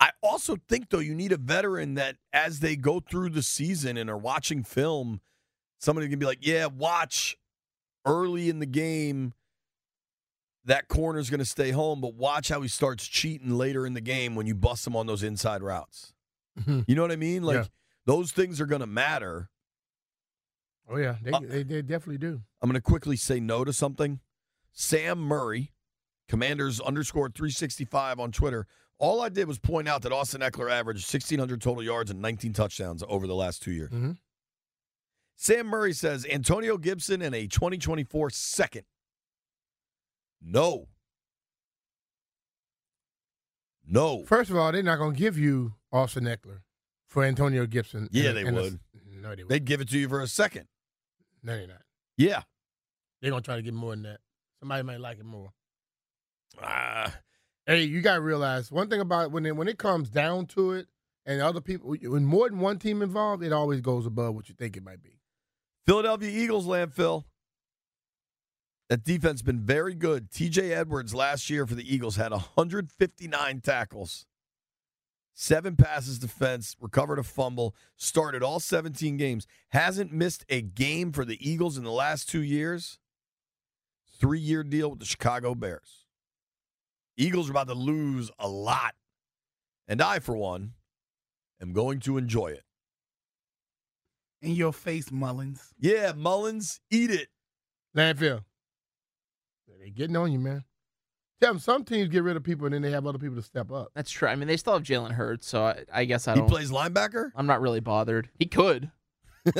I 0.00 0.10
also 0.22 0.56
think, 0.68 0.90
though, 0.90 0.98
you 0.98 1.14
need 1.14 1.32
a 1.32 1.36
veteran 1.36 1.94
that, 1.94 2.16
as 2.32 2.60
they 2.60 2.76
go 2.76 3.00
through 3.00 3.30
the 3.30 3.42
season 3.42 3.96
and 3.96 4.10
are 4.10 4.18
watching 4.18 4.62
film, 4.62 5.20
somebody 5.78 6.08
can 6.08 6.18
be 6.18 6.26
like, 6.26 6.38
"Yeah, 6.40 6.66
watch 6.66 7.36
early 8.04 8.48
in 8.48 8.58
the 8.58 8.66
game." 8.66 9.32
That 10.66 10.88
corner's 10.88 11.28
going 11.28 11.40
to 11.40 11.44
stay 11.44 11.72
home, 11.72 12.00
but 12.00 12.14
watch 12.14 12.48
how 12.48 12.62
he 12.62 12.68
starts 12.68 13.06
cheating 13.06 13.50
later 13.50 13.86
in 13.86 13.92
the 13.92 14.00
game 14.00 14.34
when 14.34 14.46
you 14.46 14.54
bust 14.54 14.86
him 14.86 14.96
on 14.96 15.06
those 15.06 15.22
inside 15.22 15.62
routes. 15.62 16.14
You 16.66 16.94
know 16.94 17.02
what 17.02 17.12
I 17.12 17.16
mean? 17.16 17.42
Like 17.42 17.56
Yeah. 17.56 17.64
those 18.06 18.32
things 18.32 18.60
are 18.62 18.66
going 18.66 18.80
to 18.80 18.86
matter. 18.86 19.50
Oh 20.88 20.96
yeah, 20.96 21.16
they, 21.22 21.32
Uh, 21.32 21.40
they 21.40 21.62
they 21.64 21.82
definitely 21.82 22.16
do. 22.18 22.40
I'm 22.62 22.70
going 22.70 22.80
to 22.80 22.80
quickly 22.80 23.16
say 23.16 23.40
no 23.40 23.64
to 23.64 23.72
something. 23.74 24.20
Sam 24.72 25.18
Murray, 25.18 25.72
Commanders 26.28 26.80
underscore 26.80 27.28
365 27.28 28.18
on 28.18 28.32
Twitter. 28.32 28.66
All 28.98 29.20
I 29.20 29.28
did 29.28 29.46
was 29.48 29.58
point 29.58 29.86
out 29.88 30.00
that 30.02 30.12
Austin 30.12 30.40
Ekeler 30.40 30.70
averaged 30.70 31.12
1,600 31.12 31.60
total 31.60 31.82
yards 31.82 32.10
and 32.10 32.22
19 32.22 32.52
touchdowns 32.54 33.02
over 33.06 33.26
the 33.26 33.34
last 33.34 33.60
two 33.62 33.72
years. 33.72 33.90
Mhm. 33.90 34.16
Sam 35.36 35.66
Murray 35.66 35.92
says 35.92 36.24
Antonio 36.30 36.76
Gibson 36.78 37.20
in 37.22 37.34
a 37.34 37.46
2024 37.46 38.30
second. 38.30 38.84
No. 40.40 40.88
No. 43.86 44.24
First 44.24 44.50
of 44.50 44.56
all, 44.56 44.72
they're 44.72 44.82
not 44.82 44.96
going 44.98 45.14
to 45.14 45.18
give 45.18 45.38
you 45.38 45.74
Austin 45.92 46.24
Ekeler 46.24 46.60
for 47.08 47.24
Antonio 47.24 47.66
Gibson. 47.66 48.08
Yeah, 48.12 48.28
and- 48.30 48.36
they 48.36 48.42
and 48.46 48.58
a- 48.58 48.62
would. 48.62 48.80
no, 49.20 49.34
they 49.34 49.42
would. 49.44 49.48
They'd 49.50 49.64
give 49.64 49.80
it 49.80 49.88
to 49.90 49.98
you 49.98 50.08
for 50.08 50.20
a 50.20 50.26
second. 50.26 50.66
no, 51.42 51.56
they're 51.56 51.66
not. 51.66 51.82
Yeah. 52.16 52.42
They're 53.20 53.30
going 53.30 53.42
to 53.42 53.46
try 53.46 53.56
to 53.56 53.62
get 53.62 53.74
more 53.74 53.90
than 53.92 54.02
that. 54.04 54.20
Somebody 54.60 54.82
might 54.82 55.00
like 55.00 55.18
it 55.18 55.24
more. 55.24 55.50
Ah, 56.62 57.14
Hey, 57.66 57.84
you 57.84 58.02
got 58.02 58.16
to 58.16 58.20
realize 58.20 58.70
one 58.70 58.88
thing 58.90 59.00
about 59.00 59.32
when 59.32 59.46
it, 59.46 59.56
when 59.56 59.68
it 59.68 59.78
comes 59.78 60.10
down 60.10 60.46
to 60.48 60.72
it, 60.72 60.86
and 61.26 61.40
other 61.40 61.62
people, 61.62 61.96
when 62.02 62.24
more 62.26 62.48
than 62.50 62.58
one 62.60 62.78
team 62.78 63.00
involved, 63.00 63.42
it 63.42 63.52
always 63.52 63.80
goes 63.80 64.04
above 64.04 64.34
what 64.34 64.50
you 64.50 64.54
think 64.54 64.76
it 64.76 64.82
might 64.84 65.02
be. 65.02 65.13
Philadelphia 65.86 66.30
Eagles 66.30 66.66
landfill. 66.66 67.24
That 68.88 69.04
defense 69.04 69.42
been 69.42 69.60
very 69.60 69.94
good. 69.94 70.30
TJ 70.30 70.70
Edwards 70.70 71.14
last 71.14 71.48
year 71.48 71.66
for 71.66 71.74
the 71.74 71.94
Eagles 71.94 72.16
had 72.16 72.32
159 72.32 73.60
tackles, 73.62 74.26
seven 75.32 75.74
passes 75.74 76.18
defense, 76.18 76.76
recovered 76.80 77.18
a 77.18 77.22
fumble, 77.22 77.74
started 77.96 78.42
all 78.42 78.60
17 78.60 79.16
games, 79.16 79.46
hasn't 79.70 80.12
missed 80.12 80.44
a 80.48 80.60
game 80.60 81.12
for 81.12 81.24
the 81.24 81.38
Eagles 81.40 81.78
in 81.78 81.84
the 81.84 81.90
last 81.90 82.28
two 82.28 82.42
years. 82.42 82.98
Three 84.20 84.38
year 84.38 84.62
deal 84.62 84.90
with 84.90 85.00
the 85.00 85.06
Chicago 85.06 85.54
Bears. 85.54 86.04
Eagles 87.16 87.48
are 87.48 87.52
about 87.52 87.68
to 87.68 87.74
lose 87.74 88.30
a 88.38 88.48
lot. 88.48 88.94
And 89.88 90.00
I, 90.00 90.18
for 90.18 90.36
one, 90.36 90.72
am 91.60 91.72
going 91.72 92.00
to 92.00 92.16
enjoy 92.16 92.48
it. 92.48 92.64
In 94.44 94.54
your 94.54 94.72
face, 94.72 95.10
Mullins. 95.10 95.72
Yeah, 95.78 96.12
Mullins, 96.16 96.80
eat 96.90 97.10
it. 97.10 97.28
Landfill. 97.96 98.44
They're 99.78 99.88
getting 99.90 100.16
on 100.16 100.32
you, 100.32 100.38
man. 100.38 100.64
Tell 101.40 101.50
them 101.52 101.58
some 101.58 101.84
teams 101.84 102.08
get 102.08 102.22
rid 102.22 102.36
of 102.36 102.44
people 102.44 102.66
and 102.66 102.74
then 102.74 102.82
they 102.82 102.90
have 102.90 103.06
other 103.06 103.18
people 103.18 103.36
to 103.36 103.42
step 103.42 103.70
up. 103.72 103.88
That's 103.94 104.10
true. 104.10 104.28
I 104.28 104.34
mean, 104.36 104.48
they 104.48 104.56
still 104.56 104.72
have 104.74 104.82
Jalen 104.82 105.12
Hurts, 105.12 105.46
so 105.46 105.64
I, 105.64 105.84
I 105.92 106.04
guess 106.04 106.26
I 106.28 106.34
He 106.34 106.40
don't. 106.40 106.48
plays 106.48 106.70
linebacker? 106.70 107.30
I'm 107.34 107.46
not 107.46 107.60
really 107.60 107.80
bothered. 107.80 108.30
He 108.38 108.46
could, 108.46 108.90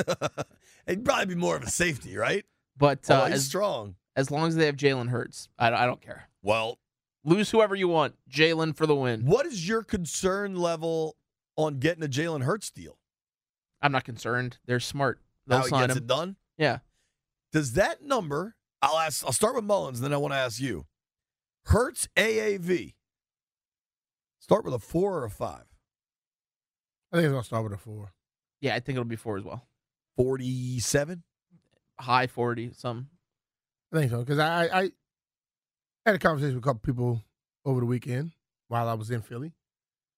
He'd 0.87 1.05
probably 1.05 1.27
be 1.27 1.35
more 1.35 1.57
of 1.57 1.63
a 1.63 1.71
safety, 1.71 2.17
right? 2.17 2.45
but 2.77 3.01
Oh, 3.11 3.15
uh, 3.15 3.27
he's 3.27 3.37
as 3.37 3.47
strong. 3.47 3.97
as 4.17 4.31
long 4.31 4.49
as 4.49 4.57
they 4.57 4.67
have 4.67 4.77
Jalen 4.77 5.09
Hurts, 5.11 5.49
I, 5.59 5.71
don't- 5.71 5.79
I 5.81 5.87
don't 5.87 6.01
care. 6.01 6.29
Well, 6.43 6.79
Lose 7.27 7.51
whoever 7.51 7.75
you 7.75 7.89
want. 7.89 8.15
Jalen 8.31 8.77
for 8.77 8.87
the 8.87 8.95
win. 8.95 9.25
what 9.25 9.47
is 9.47 9.67
your 9.67 9.83
concern 9.83 10.57
level 10.57 11.17
on 11.57 11.79
getting 11.79 12.05
a 12.05 12.09
Jalen 12.09 12.43
Hurts 12.45 12.71
deal? 12.71 12.99
I'm 13.85 13.93
not 13.93 14.05
concerned. 14.05 14.57
They're 14.65 14.81
smart. 14.81 15.21
They'll 15.47 15.59
How 15.59 15.65
he 15.65 15.71
sign 15.71 15.81
gets 15.89 15.93
him. 15.99 16.05
it 16.05 16.07
done? 16.07 16.37
Yeah. 16.57 16.79
Does 17.53 17.75
that 17.75 18.03
number? 18.03 18.57
I'll 18.81 18.99
ask. 18.99 19.25
I'll 19.25 19.33
start 19.33 19.55
with 19.55 19.65
Mullins, 19.65 20.01
then 20.01 20.13
I 20.13 20.17
want 20.17 20.33
to 20.33 20.39
ask 20.39 20.59
you. 20.61 20.87
Hurts 21.67 22.09
AAV. 22.17 22.95
Start 24.41 24.65
with 24.65 24.73
a 24.75 24.79
four 24.79 25.19
or 25.19 25.25
a 25.25 25.31
five. 25.31 25.65
I 27.13 27.17
think 27.17 27.27
it's 27.27 27.33
gonna 27.33 27.45
start 27.45 27.65
with 27.65 27.73
a 27.75 27.77
four. 27.79 28.13
Yeah, 28.61 28.75
I 28.75 28.81
think 28.81 28.97
it'll 28.97 29.05
be 29.05 29.17
four 29.17 29.37
as 29.37 29.45
well. 29.45 29.67
Forty-seven. 30.17 31.23
High 32.01 32.27
40, 32.27 32.73
some. 32.73 33.09
I 33.93 33.99
think 33.99 34.11
so 34.11 34.19
because 34.21 34.39
I, 34.41 34.65
I 34.65 34.81
I 34.83 34.91
had 36.07 36.15
a 36.17 36.19
conversation 36.19 36.57
with 36.57 36.65
a 36.65 36.67
couple 36.67 36.81
people 36.81 37.23
over 37.65 37.81
the 37.81 37.87
weekend 37.87 38.33
while 38.69 38.89
I 38.89 38.95
was 38.95 39.11
in 39.11 39.23
Philly, 39.23 39.53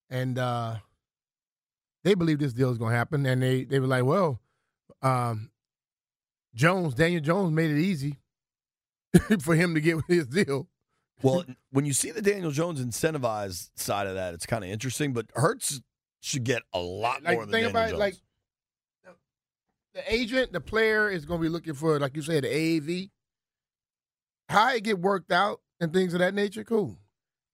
and 0.08 0.38
uh, 0.38 0.76
they 2.06 2.14
believe 2.14 2.38
this 2.38 2.52
deal 2.52 2.70
is 2.70 2.78
going 2.78 2.92
to 2.92 2.96
happen, 2.96 3.26
and 3.26 3.42
they 3.42 3.64
they 3.64 3.80
were 3.80 3.88
like, 3.88 4.04
well, 4.04 4.40
um, 5.02 5.50
Jones, 6.54 6.94
Daniel 6.94 7.20
Jones 7.20 7.50
made 7.50 7.72
it 7.72 7.80
easy 7.80 8.20
for 9.40 9.56
him 9.56 9.74
to 9.74 9.80
get 9.80 9.96
his 10.06 10.28
deal. 10.28 10.68
Well, 11.20 11.44
when 11.72 11.84
you 11.84 11.92
see 11.92 12.12
the 12.12 12.22
Daniel 12.22 12.52
Jones 12.52 12.80
incentivized 12.80 13.70
side 13.74 14.06
of 14.06 14.14
that, 14.14 14.34
it's 14.34 14.46
kind 14.46 14.62
of 14.62 14.70
interesting. 14.70 15.14
But 15.14 15.26
Hurts 15.34 15.80
should 16.20 16.44
get 16.44 16.62
a 16.72 16.78
lot 16.78 17.24
Like 17.24 17.38
more 17.38 17.44
than 17.44 17.52
Daniel 17.52 17.70
about 17.70 17.88
Jones. 17.88 17.98
like 17.98 18.14
the 19.94 20.14
agent, 20.14 20.52
the 20.52 20.60
player 20.60 21.10
is 21.10 21.24
going 21.24 21.40
to 21.40 21.42
be 21.42 21.48
looking 21.48 21.74
for, 21.74 21.98
like 21.98 22.14
you 22.14 22.22
said, 22.22 22.44
the 22.44 22.48
AAV. 22.48 23.10
How 24.48 24.72
it 24.72 24.84
get 24.84 25.00
worked 25.00 25.32
out 25.32 25.60
and 25.80 25.92
things 25.92 26.14
of 26.14 26.20
that 26.20 26.34
nature, 26.34 26.62
cool. 26.62 26.98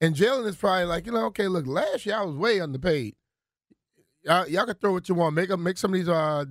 And 0.03 0.15
Jalen 0.15 0.47
is 0.47 0.57
probably 0.57 0.85
like, 0.85 1.07
you 1.07 1.13
know, 1.13 1.25
okay, 1.27 1.49
look, 1.49 1.67
last 1.67 2.05
year 2.05 2.17
I 2.17 2.23
was 2.23 2.37
way 2.37 2.61
underpaid. 2.61 3.15
Y'all, 4.25 4.49
y'all 4.49 4.67
can 4.67 4.75
throw 4.77 4.93
what 4.93 5.09
you 5.09 5.15
want, 5.15 5.35
make 5.35 5.51
up, 5.51 5.59
make 5.59 5.77
some 5.79 5.93
of 5.93 5.99
these. 5.99 6.09
Uh, 6.09 6.45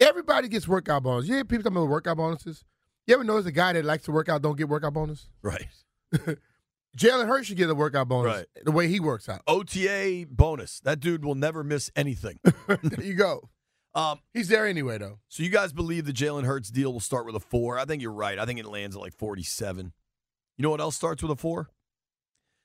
everybody 0.00 0.48
gets 0.48 0.66
workout 0.68 1.02
bonuses. 1.02 1.28
You 1.28 1.36
hear 1.36 1.44
people 1.44 1.64
talking 1.64 1.76
about 1.76 1.88
workout 1.88 2.16
bonuses. 2.16 2.64
You 3.06 3.14
ever 3.14 3.24
notice 3.24 3.46
a 3.46 3.52
guy 3.52 3.72
that 3.74 3.84
likes 3.84 4.04
to 4.04 4.12
work 4.12 4.28
out 4.28 4.42
don't 4.42 4.56
get 4.58 4.68
workout 4.68 4.94
bonus? 4.94 5.28
right. 5.42 5.66
Jalen 6.96 7.26
Hurts 7.28 7.46
should 7.48 7.56
get 7.58 7.68
a 7.68 7.74
workout 7.74 8.08
bonus 8.08 8.36
Right. 8.38 8.64
the 8.64 8.72
way 8.72 8.88
he 8.88 9.00
works 9.00 9.28
out. 9.28 9.42
OTA 9.46 10.26
bonus. 10.30 10.80
That 10.80 10.98
dude 10.98 11.24
will 11.24 11.34
never 11.34 11.62
miss 11.62 11.90
anything. 11.94 12.40
there 12.66 13.02
you 13.04 13.14
go. 13.14 13.50
Um, 13.94 14.20
He's 14.32 14.48
there 14.48 14.66
anyway, 14.66 14.98
though. 14.98 15.18
so 15.28 15.42
you 15.42 15.50
guys 15.50 15.72
believe 15.72 16.04
the 16.06 16.12
Jalen 16.12 16.44
Hurts 16.44 16.70
deal 16.70 16.92
will 16.92 17.00
start 17.00 17.26
with 17.26 17.34
a 17.36 17.40
four? 17.40 17.78
I 17.78 17.84
think 17.84 18.00
you're 18.02 18.12
right. 18.12 18.38
I 18.38 18.44
think 18.46 18.58
it 18.58 18.66
lands 18.66 18.96
at 18.96 19.02
like 19.02 19.14
47. 19.14 19.92
You 20.56 20.62
know 20.62 20.70
what 20.70 20.80
else 20.80 20.96
starts 20.96 21.22
with 21.22 21.30
a 21.30 21.36
four? 21.36 21.68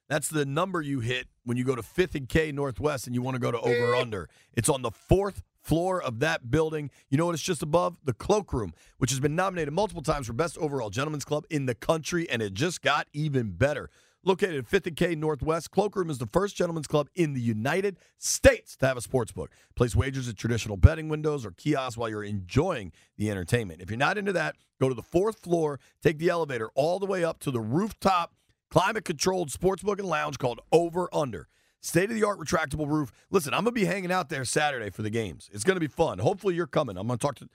That's 0.08 0.30
the 0.30 0.46
number 0.46 0.82
you 0.82 1.02
hit 1.02 1.28
when 1.44 1.58
you 1.58 1.64
go 1.64 1.76
to 1.76 1.84
Fifth 1.84 2.16
and 2.16 2.28
K 2.28 2.52
Northwest 2.52 3.08
and 3.08 3.16
you 3.16 3.22
want 3.22 3.36
to 3.36 3.40
go 3.40 3.52
to 3.52 3.60
over 3.60 3.96
eh. 3.96 4.00
under. 4.00 4.30
It's 4.54 4.70
on 4.70 4.82
the 4.82 4.92
fourth 4.92 5.44
floor 5.62 6.02
of 6.02 6.20
that 6.20 6.50
building. 6.50 6.90
You 7.10 7.18
know 7.18 7.26
what 7.26 7.34
it's 7.36 7.44
just 7.44 7.64
above? 7.64 7.98
The 8.04 8.14
Cloakroom, 8.14 8.74
which 8.98 9.12
has 9.12 9.20
been 9.20 9.36
nominated 9.36 9.74
multiple 9.74 10.04
times 10.04 10.28
for 10.28 10.34
best 10.34 10.58
overall 10.58 10.90
gentlemen's 10.90 11.26
club 11.26 11.46
in 11.50 11.66
the 11.66 11.76
country, 11.76 12.30
and 12.30 12.42
it 12.42 12.54
just 12.54 12.82
got 12.82 13.08
even 13.14 13.52
better. 13.52 13.90
Located 14.24 14.56
at 14.56 14.70
5th 14.70 14.86
and 14.86 14.96
K 14.96 15.16
Northwest, 15.16 15.72
Cloakroom 15.72 16.12
is 16.12 16.20
the 16.20 16.28
first 16.28 16.56
gentlemen's 16.56 16.86
club 16.86 17.10
in 17.16 17.34
the 17.34 17.42
United 17.42 17.98
States 18.20 18.78
to 18.78 18.86
have 18.86 18.96
a 18.96 19.02
sports 19.02 19.32
book. 19.32 19.50
Place 19.76 19.96
wagers 19.96 20.30
at 20.30 20.38
traditional 20.38 20.78
betting 20.78 21.10
windows 21.10 21.44
or 21.44 21.52
kiosks 21.52 21.98
while 21.98 22.08
you're 22.08 22.24
enjoying 22.24 22.92
the 23.18 23.32
entertainment. 23.32 23.82
If 23.82 23.90
you're 23.90 23.98
not 23.98 24.20
into 24.20 24.34
that, 24.34 24.58
go 24.80 24.90
to 24.90 24.94
the 24.94 25.02
fourth 25.02 25.40
floor, 25.40 25.80
take 26.04 26.20
the 26.20 26.30
elevator 26.30 26.70
all 26.76 27.00
the 27.00 27.08
way 27.08 27.24
up 27.24 27.40
to 27.40 27.52
the 27.52 27.60
rooftop, 27.60 28.36
climate 28.72 29.06
controlled 29.06 29.50
sportsbook 29.50 30.00
and 30.00 30.08
lounge 30.08 30.40
called 30.40 30.62
Over 30.72 31.10
Under. 31.14 31.48
State 31.82 32.10
of 32.10 32.16
the 32.16 32.24
art 32.24 32.40
retractable 32.40 32.88
roof. 32.88 33.12
Listen, 33.30 33.54
I'm 33.54 33.64
going 33.64 33.74
to 33.74 33.80
be 33.80 33.86
hanging 33.86 34.12
out 34.12 34.30
there 34.30 34.46
Saturday 34.46 34.90
for 34.92 35.02
the 35.02 35.10
games. 35.10 35.50
It's 35.52 35.64
going 35.64 35.76
to 35.76 35.82
be 35.82 35.88
fun. 35.88 36.20
Hopefully, 36.20 36.56
you're 36.56 36.68
coming. 36.68 36.98
I'm 36.98 37.08
going 37.08 37.18
to 37.18 37.26
talk 37.26 37.36
to. 37.36 37.50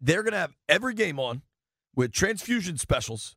They're 0.00 0.22
going 0.22 0.32
to 0.32 0.38
have 0.38 0.54
every 0.68 0.94
game 0.94 1.18
on 1.18 1.42
with 1.94 2.12
transfusion 2.12 2.78
specials 2.78 3.36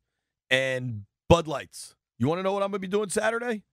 and 0.50 1.04
Bud 1.30 1.48
Lights. 1.48 1.96
You 2.18 2.28
want 2.28 2.40
to 2.40 2.44
know 2.44 2.52
what 2.52 2.64
I'm 2.64 2.72
going 2.72 2.82
to 2.82 2.88
be 2.88 2.92
doing 2.92 3.10
Saturday? 3.10 3.64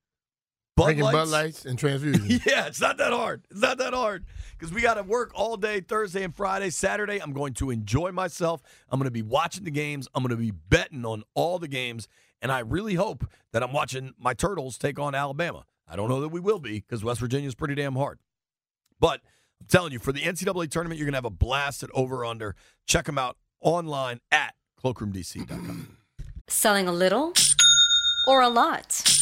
Bud 0.77 0.85
Drinking 0.85 1.05
Lights. 1.05 1.17
Bud 1.17 1.29
Lights 1.29 1.65
and 1.67 1.79
transfusion. 1.79 2.41
Yeah, 2.47 2.67
it's 2.67 2.81
not 2.81 2.97
that 2.99 3.13
hard. 3.13 3.45
It's 3.51 3.61
not 3.61 3.79
that 3.79 3.93
hard 3.93 4.25
because 4.59 4.73
we 4.73 4.81
got 4.81 4.95
to 4.95 5.03
work 5.03 5.33
all 5.35 5.57
day 5.57 5.81
Thursday 5.81 6.23
and 6.23 6.35
Friday. 6.35 6.71
Saturday, 6.71 7.21
I'm 7.21 7.33
going 7.33 7.55
to 7.55 7.71
enjoy 7.71 8.11
myself. 8.13 8.63
I'm 8.91 8.99
going 8.99 9.07
to 9.07 9.11
be 9.11 9.23
watching 9.23 9.65
the 9.65 9.71
games. 9.71 10.09
I'm 10.15 10.23
going 10.23 10.31
to 10.31 10.37
be 10.37 10.51
betting 10.51 11.05
on 11.05 11.25
all 11.35 11.59
the 11.59 11.69
games. 11.69 12.09
And 12.41 12.51
I 12.51 12.61
really 12.61 12.95
hope 12.95 13.25
that 13.53 13.63
I'm 13.63 13.73
watching 13.73 14.15
my 14.19 14.35
Turtles 14.35 14.79
take 14.79 14.99
on 14.99 15.15
Alabama. 15.15 15.65
I 15.89 15.95
don't 15.97 16.09
know 16.09 16.21
that 16.23 16.29
we 16.29 16.41
will 16.41 16.59
be 16.59 16.81
because 16.81 17.05
West 17.05 17.21
Virginia 17.21 17.47
is 17.47 17.55
pretty 17.55 17.75
damn 17.75 17.95
hard. 17.95 18.19
But 18.99 19.21
I'm 19.61 19.67
telling 19.69 19.93
you, 19.93 19.99
for 19.99 20.13
the 20.13 20.21
NCAA 20.21 20.71
tournament, 20.71 20.99
you're 20.99 21.07
going 21.07 21.13
to 21.13 21.19
have 21.19 21.25
a 21.25 21.31
blast 21.31 21.83
at 21.83 21.91
Over 21.93 22.25
Under. 22.25 22.57
Check 22.87 23.05
them 23.05 23.19
out 23.19 23.37
online 23.61 24.21
at 24.31 24.55
cloakroomdc.com. 24.83 25.97
Selling 26.49 26.89
a 26.89 26.93
little 26.93 27.33
or 28.27 28.41
a 28.41 28.49
lot? 28.49 29.22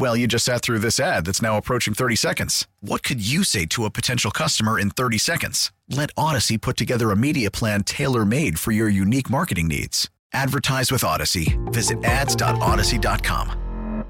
Well, 0.00 0.16
you 0.16 0.26
just 0.26 0.46
sat 0.46 0.62
through 0.62 0.78
this 0.78 0.98
ad 0.98 1.26
that's 1.26 1.42
now 1.42 1.58
approaching 1.58 1.92
30 1.92 2.16
seconds. 2.16 2.66
What 2.80 3.02
could 3.02 3.20
you 3.20 3.44
say 3.44 3.66
to 3.66 3.84
a 3.84 3.90
potential 3.90 4.30
customer 4.30 4.78
in 4.78 4.88
30 4.88 5.18
seconds? 5.18 5.72
Let 5.90 6.08
Odyssey 6.16 6.56
put 6.56 6.78
together 6.78 7.10
a 7.10 7.16
media 7.16 7.50
plan 7.50 7.82
tailor 7.82 8.24
made 8.24 8.58
for 8.58 8.72
your 8.72 8.88
unique 8.88 9.28
marketing 9.28 9.68
needs. 9.68 10.08
Advertise 10.32 10.90
with 10.90 11.04
Odyssey. 11.04 11.58
Visit 11.66 12.02
ads.odyssey.com. 12.02 14.06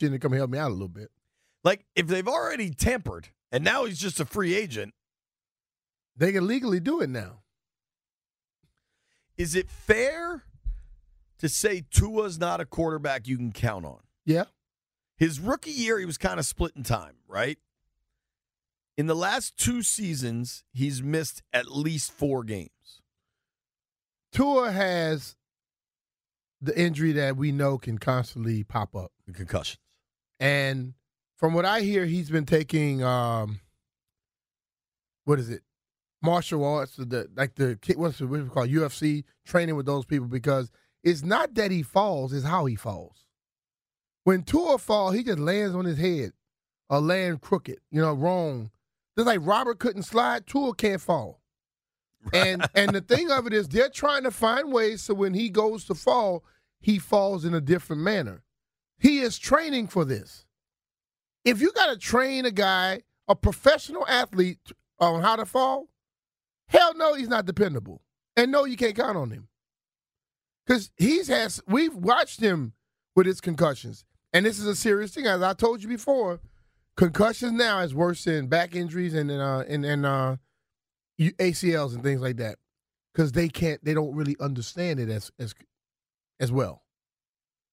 Jenny, 0.00 0.18
come 0.18 0.32
help 0.32 0.48
me 0.48 0.58
out 0.58 0.70
a 0.70 0.72
little 0.72 0.88
bit. 0.88 1.10
Like, 1.62 1.84
if 1.94 2.06
they've 2.06 2.26
already 2.26 2.70
tampered 2.70 3.28
and 3.52 3.62
now 3.62 3.84
he's 3.84 3.98
just 3.98 4.18
a 4.18 4.24
free 4.24 4.54
agent, 4.54 4.94
They 6.16 6.32
can 6.32 6.46
legally 6.46 6.80
do 6.80 7.02
it 7.02 7.10
now. 7.10 7.42
is 9.36 9.54
it 9.54 9.68
fair 9.68 10.44
to 11.38 11.50
say 11.50 11.82
Tua's 11.90 12.38
not 12.38 12.62
a 12.62 12.64
quarterback 12.64 13.28
you 13.28 13.36
can 13.36 13.52
count 13.52 13.84
on? 13.84 13.98
Yeah. 14.24 14.44
His 15.20 15.38
rookie 15.38 15.70
year, 15.70 15.98
he 15.98 16.06
was 16.06 16.16
kind 16.16 16.40
of 16.40 16.46
split 16.46 16.72
in 16.74 16.82
time, 16.82 17.16
right? 17.28 17.58
In 18.96 19.06
the 19.06 19.14
last 19.14 19.58
two 19.58 19.82
seasons, 19.82 20.64
he's 20.72 21.02
missed 21.02 21.42
at 21.52 21.70
least 21.70 22.10
four 22.10 22.42
games. 22.42 23.02
Tua 24.32 24.72
has 24.72 25.36
the 26.62 26.78
injury 26.78 27.12
that 27.12 27.36
we 27.36 27.52
know 27.52 27.76
can 27.76 27.98
constantly 27.98 28.64
pop 28.64 28.96
up. 28.96 29.12
The 29.26 29.34
concussions. 29.34 29.78
And 30.38 30.94
from 31.36 31.52
what 31.52 31.66
I 31.66 31.82
hear, 31.82 32.06
he's 32.06 32.30
been 32.30 32.46
taking 32.46 33.04
um, 33.04 33.60
what 35.26 35.38
is 35.38 35.50
it, 35.50 35.62
martial 36.22 36.64
arts, 36.64 36.96
the 36.96 37.28
like 37.36 37.56
the 37.56 37.78
what's 37.96 38.22
it, 38.22 38.24
what 38.24 38.38
do 38.38 38.44
we 38.44 38.50
call 38.50 38.62
it? 38.62 38.72
UFC 38.72 39.24
training 39.44 39.76
with 39.76 39.84
those 39.84 40.06
people 40.06 40.28
because 40.28 40.70
it's 41.04 41.22
not 41.22 41.54
that 41.56 41.70
he 41.70 41.82
falls, 41.82 42.32
it's 42.32 42.46
how 42.46 42.64
he 42.64 42.74
falls. 42.74 43.19
When 44.24 44.42
Tua 44.42 44.78
fall, 44.78 45.10
he 45.12 45.22
just 45.22 45.38
lands 45.38 45.74
on 45.74 45.84
his 45.84 45.98
head 45.98 46.32
or 46.88 47.00
land 47.00 47.40
crooked, 47.40 47.78
you 47.90 48.00
know, 48.00 48.12
wrong. 48.12 48.70
Just 49.16 49.26
like 49.26 49.40
Robert 49.42 49.78
couldn't 49.78 50.02
slide, 50.02 50.46
Tua 50.46 50.74
can't 50.74 51.00
fall. 51.00 51.40
And 52.32 52.66
and 52.74 52.90
the 52.90 53.00
thing 53.00 53.30
of 53.30 53.46
it 53.48 53.52
is, 53.52 53.68
they're 53.68 53.88
trying 53.88 54.24
to 54.24 54.30
find 54.30 54.72
ways 54.72 55.02
so 55.02 55.14
when 55.14 55.34
he 55.34 55.48
goes 55.48 55.84
to 55.86 55.94
fall, 55.94 56.44
he 56.80 56.98
falls 56.98 57.44
in 57.44 57.54
a 57.54 57.60
different 57.60 58.02
manner. 58.02 58.42
He 58.98 59.20
is 59.20 59.38
training 59.38 59.88
for 59.88 60.04
this. 60.04 60.44
If 61.44 61.60
you 61.60 61.72
got 61.72 61.86
to 61.86 61.96
train 61.96 62.44
a 62.44 62.50
guy, 62.50 63.02
a 63.26 63.34
professional 63.34 64.06
athlete, 64.06 64.58
on 64.98 65.22
how 65.22 65.36
to 65.36 65.46
fall, 65.46 65.88
hell 66.66 66.94
no, 66.94 67.14
he's 67.14 67.28
not 67.28 67.46
dependable. 67.46 68.02
And 68.36 68.52
no, 68.52 68.64
you 68.64 68.76
can't 68.76 68.94
count 68.94 69.16
on 69.16 69.30
him. 69.30 69.48
Because 70.66 70.90
he's 70.96 71.28
has 71.28 71.62
we've 71.66 71.96
watched 71.96 72.40
him 72.40 72.74
with 73.16 73.26
his 73.26 73.40
concussions. 73.40 74.04
And 74.32 74.46
this 74.46 74.58
is 74.58 74.66
a 74.66 74.76
serious 74.76 75.12
thing. 75.12 75.26
As 75.26 75.42
I 75.42 75.54
told 75.54 75.82
you 75.82 75.88
before, 75.88 76.40
concussions 76.96 77.52
now 77.52 77.80
is 77.80 77.94
worse 77.94 78.24
than 78.24 78.46
back 78.46 78.74
injuries 78.74 79.14
and 79.14 79.30
uh 79.30 79.64
and, 79.68 79.84
and 79.84 80.06
uh 80.06 80.36
ACLs 81.20 81.94
and 81.94 82.02
things 82.02 82.20
like 82.20 82.36
that. 82.36 82.56
Because 83.12 83.32
they 83.32 83.48
can't 83.48 83.84
they 83.84 83.94
don't 83.94 84.14
really 84.14 84.36
understand 84.40 85.00
it 85.00 85.08
as 85.08 85.30
as 85.38 85.54
as 86.38 86.52
well. 86.52 86.82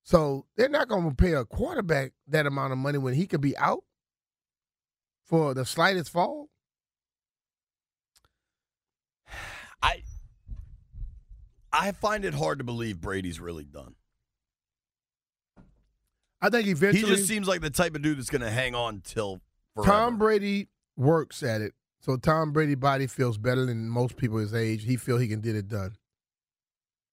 So 0.03 0.45
they're 0.55 0.69
not 0.69 0.87
going 0.87 1.09
to 1.09 1.15
pay 1.15 1.33
a 1.33 1.43
quarterback 1.43 2.13
that 2.29 2.45
amount 2.45 2.71
of 2.71 2.79
money 2.79 2.97
when 2.97 3.13
he 3.13 3.27
could 3.27 3.41
be 3.41 3.57
out 3.57 3.83
for 5.25 5.53
the 5.53 5.65
slightest 5.65 6.09
fall. 6.09 6.47
I 9.83 10.03
I 11.73 11.91
find 11.91 12.23
it 12.23 12.33
hard 12.33 12.59
to 12.59 12.63
believe 12.63 13.01
Brady's 13.01 13.39
really 13.41 13.65
done. 13.65 13.95
I 16.41 16.49
think 16.49 16.67
eventually 16.67 17.09
he 17.09 17.15
just 17.15 17.27
seems 17.27 17.47
like 17.47 17.61
the 17.61 17.69
type 17.69 17.95
of 17.95 18.01
dude 18.01 18.17
that's 18.17 18.29
going 18.29 18.41
to 18.41 18.49
hang 18.49 18.75
on 18.75 19.01
till 19.01 19.41
forever. 19.73 19.91
Tom 19.91 20.17
Brady 20.17 20.67
works 20.95 21.41
at 21.43 21.61
it. 21.61 21.73
So 21.99 22.15
Tom 22.15 22.51
Brady 22.51 22.75
body 22.75 23.07
feels 23.07 23.37
better 23.37 23.65
than 23.65 23.89
most 23.89 24.17
people 24.17 24.37
his 24.37 24.53
age. 24.53 24.83
He 24.83 24.97
feel 24.97 25.17
he 25.17 25.27
can 25.27 25.41
get 25.41 25.55
it 25.55 25.67
done. 25.67 25.95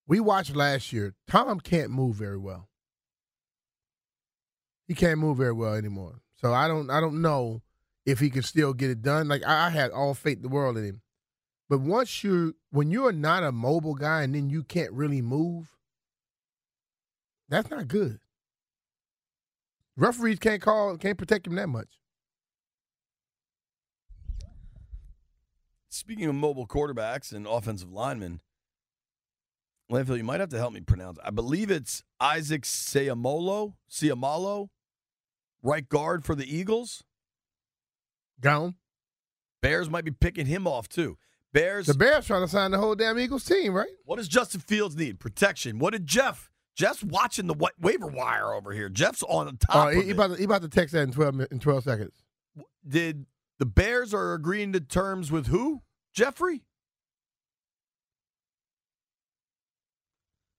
We 0.06 0.20
watched 0.20 0.54
last 0.54 0.92
year. 0.92 1.14
Tom 1.26 1.58
can't 1.60 1.90
move 1.90 2.16
very 2.16 2.36
well. 2.36 2.68
He 4.86 4.94
can't 4.94 5.18
move 5.18 5.38
very 5.38 5.52
well 5.52 5.74
anymore. 5.74 6.20
So 6.36 6.52
I 6.52 6.68
don't 6.68 6.90
I 6.90 7.00
don't 7.00 7.22
know 7.22 7.62
if 8.04 8.20
he 8.20 8.28
can 8.28 8.42
still 8.42 8.74
get 8.74 8.90
it 8.90 9.00
done. 9.00 9.28
Like 9.28 9.42
I, 9.46 9.66
I 9.66 9.70
had 9.70 9.90
all 9.90 10.12
faith 10.12 10.36
in 10.36 10.42
the 10.42 10.48
world 10.48 10.76
in 10.76 10.84
him. 10.84 11.00
But 11.70 11.80
once 11.80 12.22
you 12.22 12.54
when 12.70 12.90
you're 12.90 13.12
not 13.12 13.42
a 13.42 13.52
mobile 13.52 13.94
guy 13.94 14.22
and 14.22 14.34
then 14.34 14.50
you 14.50 14.62
can't 14.62 14.92
really 14.92 15.22
move, 15.22 15.74
that's 17.48 17.70
not 17.70 17.88
good. 17.88 18.20
Referees 19.96 20.38
can't 20.38 20.60
call 20.60 20.96
can't 20.96 21.18
protect 21.18 21.46
him 21.46 21.54
that 21.54 21.68
much. 21.68 21.98
Speaking 25.88 26.26
of 26.26 26.34
mobile 26.34 26.66
quarterbacks 26.66 27.32
and 27.32 27.46
offensive 27.46 27.92
linemen, 27.92 28.40
Landfill, 29.90 30.16
you 30.16 30.24
might 30.24 30.40
have 30.40 30.48
to 30.48 30.58
help 30.58 30.72
me 30.72 30.80
pronounce. 30.80 31.18
I 31.24 31.30
believe 31.30 31.70
it's 31.70 32.02
Isaac 32.20 32.62
Sayamolo, 32.62 33.74
Siamalo, 33.88 34.68
right 35.62 35.88
guard 35.88 36.24
for 36.24 36.34
the 36.34 36.52
Eagles. 36.52 37.04
Gone. 38.40 38.74
Bears 39.62 39.88
might 39.88 40.04
be 40.04 40.10
picking 40.10 40.46
him 40.46 40.66
off 40.66 40.88
too. 40.88 41.16
Bears. 41.52 41.86
The 41.86 41.94
Bears 41.94 42.26
trying 42.26 42.42
to 42.42 42.48
sign 42.48 42.72
the 42.72 42.78
whole 42.78 42.96
damn 42.96 43.18
Eagles 43.18 43.44
team, 43.44 43.72
right? 43.72 43.88
What 44.04 44.16
does 44.16 44.26
Justin 44.26 44.60
Fields 44.60 44.96
need? 44.96 45.20
Protection. 45.20 45.78
What 45.78 45.92
did 45.92 46.06
Jeff? 46.06 46.50
Jeff's 46.76 47.04
watching 47.04 47.46
the 47.46 47.54
wa- 47.54 47.70
waiver 47.80 48.06
wire 48.06 48.52
over 48.52 48.72
here. 48.72 48.88
Jeff's 48.88 49.22
on 49.22 49.46
the 49.46 49.66
top. 49.66 49.88
Of 49.88 49.94
he, 49.94 50.02
he 50.02 50.10
it. 50.10 50.12
about 50.12 50.30
to, 50.30 50.36
he 50.36 50.44
about 50.44 50.62
to 50.62 50.68
text 50.68 50.92
that 50.94 51.02
in 51.02 51.12
twelve 51.12 51.40
in 51.50 51.60
twelve 51.60 51.84
seconds. 51.84 52.12
Did 52.86 53.26
the 53.58 53.66
Bears 53.66 54.12
are 54.12 54.34
agreeing 54.34 54.72
to 54.72 54.80
terms 54.80 55.30
with 55.30 55.46
who? 55.46 55.82
Jeffrey. 56.12 56.62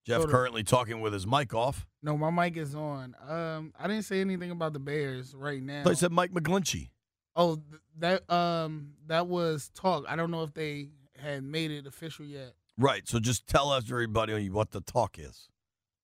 Jeff 0.06 0.18
Sort 0.18 0.30
of. 0.30 0.32
currently 0.32 0.62
talking 0.62 1.00
with 1.00 1.12
his 1.12 1.26
mic 1.26 1.52
off. 1.52 1.84
No, 2.00 2.16
my 2.16 2.30
mic 2.30 2.56
is 2.56 2.76
on. 2.76 3.16
Um, 3.28 3.72
I 3.78 3.88
didn't 3.88 4.04
say 4.04 4.20
anything 4.20 4.52
about 4.52 4.72
the 4.72 4.78
Bears 4.78 5.34
right 5.34 5.60
now. 5.60 5.82
I 5.84 5.94
said 5.94 6.12
Mike 6.12 6.30
McGlinchey. 6.30 6.90
Oh, 7.34 7.56
th- 7.56 7.80
that 7.98 8.30
um, 8.32 8.92
that 9.08 9.26
was 9.26 9.70
talk. 9.74 10.04
I 10.08 10.14
don't 10.14 10.30
know 10.30 10.44
if 10.44 10.54
they 10.54 10.90
had 11.18 11.42
made 11.42 11.72
it 11.72 11.86
official 11.86 12.24
yet. 12.24 12.52
Right. 12.78 13.08
So 13.08 13.18
just 13.18 13.46
tell 13.48 13.70
us, 13.70 13.90
everybody, 13.90 14.48
what 14.48 14.70
the 14.70 14.80
talk 14.80 15.18
is. 15.18 15.48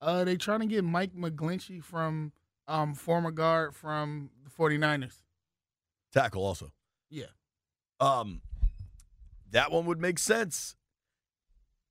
Uh, 0.02 0.24
they 0.24 0.36
trying 0.36 0.60
to 0.60 0.66
get 0.66 0.84
Mike 0.84 1.14
McGlinchey 1.14 1.82
from 1.82 2.32
um 2.66 2.94
former 2.94 3.30
guard 3.30 3.74
from 3.74 4.30
the 4.44 4.50
49ers. 4.50 5.22
Tackle 6.12 6.44
also. 6.44 6.72
Yeah. 7.08 7.26
Um, 8.00 8.42
that 9.52 9.70
one 9.70 9.86
would 9.86 10.00
make 10.00 10.18
sense. 10.18 10.74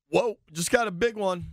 Whoa, 0.08 0.36
just 0.52 0.70
got 0.70 0.86
a 0.86 0.90
big 0.90 1.16
one. 1.16 1.52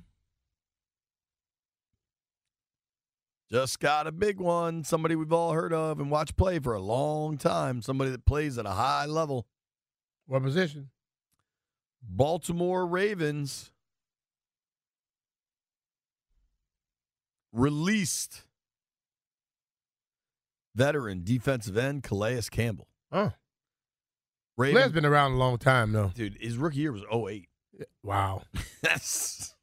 Just 3.49 3.79
got 3.79 4.05
a 4.05 4.11
big 4.11 4.39
one. 4.39 4.83
Somebody 4.83 5.15
we've 5.15 5.33
all 5.33 5.53
heard 5.53 5.73
of 5.73 5.99
and 5.99 6.11
watched 6.11 6.35
play 6.35 6.59
for 6.59 6.73
a 6.73 6.81
long 6.81 7.37
time. 7.37 7.81
Somebody 7.81 8.11
that 8.11 8.25
plays 8.25 8.57
at 8.57 8.65
a 8.65 8.71
high 8.71 9.05
level. 9.05 9.47
What 10.27 10.43
position? 10.43 10.89
Baltimore 12.03 12.85
Ravens 12.85 13.71
released 17.51 18.43
veteran 20.75 21.21
defensive 21.23 21.77
end 21.77 22.03
Calais 22.03 22.41
Campbell. 22.51 22.87
Oh. 23.11 23.33
Ravens, 24.57 24.75
Blair's 24.75 24.91
been 24.91 25.05
around 25.05 25.33
a 25.33 25.37
long 25.37 25.57
time, 25.57 25.93
though. 25.93 26.11
dude, 26.13 26.37
his 26.39 26.57
rookie 26.57 26.79
year 26.79 26.91
was 26.91 27.03
08. 27.11 27.47
Wow. 28.03 28.43
that's 28.81 29.55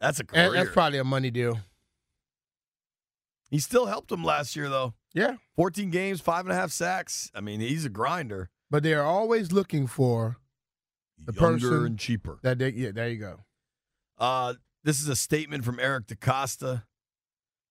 that's 0.00 0.20
a 0.20 0.24
career. 0.24 0.52
That's 0.52 0.70
probably 0.70 0.98
a 0.98 1.04
money 1.04 1.30
deal. 1.30 1.58
he 3.50 3.58
still 3.58 3.86
helped 3.86 4.12
him 4.12 4.22
last 4.22 4.54
year 4.54 4.68
though. 4.68 4.94
Yeah. 5.14 5.36
14 5.56 5.90
games, 5.90 6.20
five 6.20 6.44
and 6.44 6.52
a 6.52 6.54
half 6.54 6.70
sacks. 6.70 7.30
I 7.34 7.40
mean, 7.40 7.60
he's 7.60 7.84
a 7.84 7.88
grinder. 7.88 8.50
But 8.70 8.82
they're 8.82 9.04
always 9.04 9.52
looking 9.52 9.86
for 9.86 10.36
the 11.18 11.32
Younger 11.32 11.68
person 11.70 11.86
and 11.86 11.98
cheaper. 11.98 12.38
that 12.42 12.58
they 12.58 12.70
yeah, 12.70 12.90
there 12.92 13.08
you 13.08 13.18
go. 13.18 13.40
Uh, 14.18 14.54
this 14.86 15.00
is 15.00 15.08
a 15.08 15.16
statement 15.16 15.64
from 15.64 15.80
Eric 15.80 16.06
DeCosta. 16.06 16.84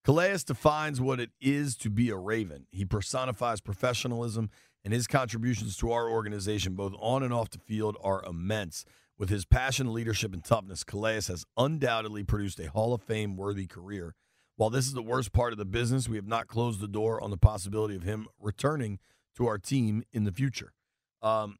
Calais 0.04 0.39
defines 0.45 0.99
what 0.99 1.21
it 1.21 1.30
is 1.39 1.78
to 1.78 1.89
be 1.89 2.10
a 2.10 2.17
Raven. 2.17 2.67
He 2.71 2.84
personifies 2.84 3.62
professionalism, 3.62 4.49
and 4.84 4.93
his 4.93 5.08
contributions 5.08 5.78
to 5.78 5.93
our 5.93 6.10
organization, 6.10 6.73
both 6.73 6.93
on 6.99 7.23
and 7.23 7.34
off 7.34 7.49
the 7.51 7.58
field, 7.58 7.95
are 8.04 8.21
immense. 8.25 8.84
With 9.17 9.30
his 9.30 9.45
passion, 9.45 9.93
leadership, 9.93 10.34
and 10.34 10.43
toughness, 10.43 10.84
Calais 10.84 11.21
has 11.28 11.45
undoubtedly 11.56 12.25
produced 12.25 12.60
a 12.60 12.69
Hall 12.69 12.93
of 12.93 13.01
Fame 13.01 13.38
worthy 13.38 13.65
career. 13.65 14.13
While 14.58 14.69
this 14.69 14.86
is 14.86 14.93
the 14.93 15.01
worst 15.01 15.32
part 15.32 15.54
of 15.54 15.58
the 15.58 15.63
business, 15.63 16.10
we 16.10 16.17
have 16.17 16.28
not 16.28 16.47
closed 16.47 16.82
the 16.82 16.88
door 16.88 17.23
on 17.23 17.32
the 17.32 17.38
possibility 17.38 17.95
of 17.95 18.04
him 18.04 18.28
returning 18.41 18.99
to 19.38 19.47
our 19.47 19.58
team 19.58 20.04
in 20.12 20.25
the 20.25 20.34
future. 20.34 20.73
Um, 21.21 21.60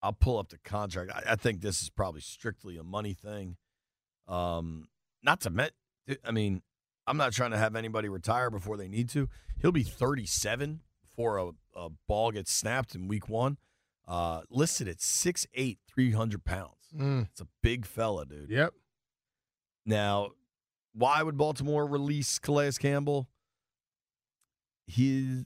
I'll 0.00 0.12
pull 0.12 0.38
up 0.38 0.50
the 0.50 0.58
contract. 0.58 1.10
I, 1.12 1.32
I 1.32 1.34
think 1.34 1.62
this 1.62 1.82
is 1.82 1.90
probably 1.90 2.20
strictly 2.20 2.76
a 2.76 2.84
money 2.84 3.12
thing. 3.12 3.56
Um, 4.28 4.88
not 5.22 5.40
to 5.42 5.50
met. 5.50 5.72
I 6.24 6.30
mean, 6.30 6.62
I'm 7.06 7.16
not 7.16 7.32
trying 7.32 7.52
to 7.52 7.58
have 7.58 7.76
anybody 7.76 8.08
retire 8.08 8.50
before 8.50 8.76
they 8.76 8.88
need 8.88 9.08
to. 9.10 9.28
He'll 9.60 9.72
be 9.72 9.82
37 9.82 10.80
before 11.02 11.38
a, 11.38 11.50
a 11.74 11.88
ball 12.06 12.30
gets 12.32 12.52
snapped 12.52 12.94
in 12.94 13.08
week 13.08 13.28
one. 13.28 13.58
Uh, 14.06 14.42
listed 14.50 14.86
at 14.86 14.98
6'8", 14.98 15.78
300 15.88 16.44
pounds. 16.44 16.70
Mm. 16.96 17.26
It's 17.30 17.40
a 17.40 17.48
big 17.62 17.84
fella, 17.84 18.24
dude. 18.24 18.50
Yep. 18.50 18.72
Now, 19.84 20.30
why 20.94 21.22
would 21.22 21.36
Baltimore 21.36 21.86
release 21.86 22.38
Calais 22.38 22.72
Campbell? 22.78 23.28
He 24.86 25.44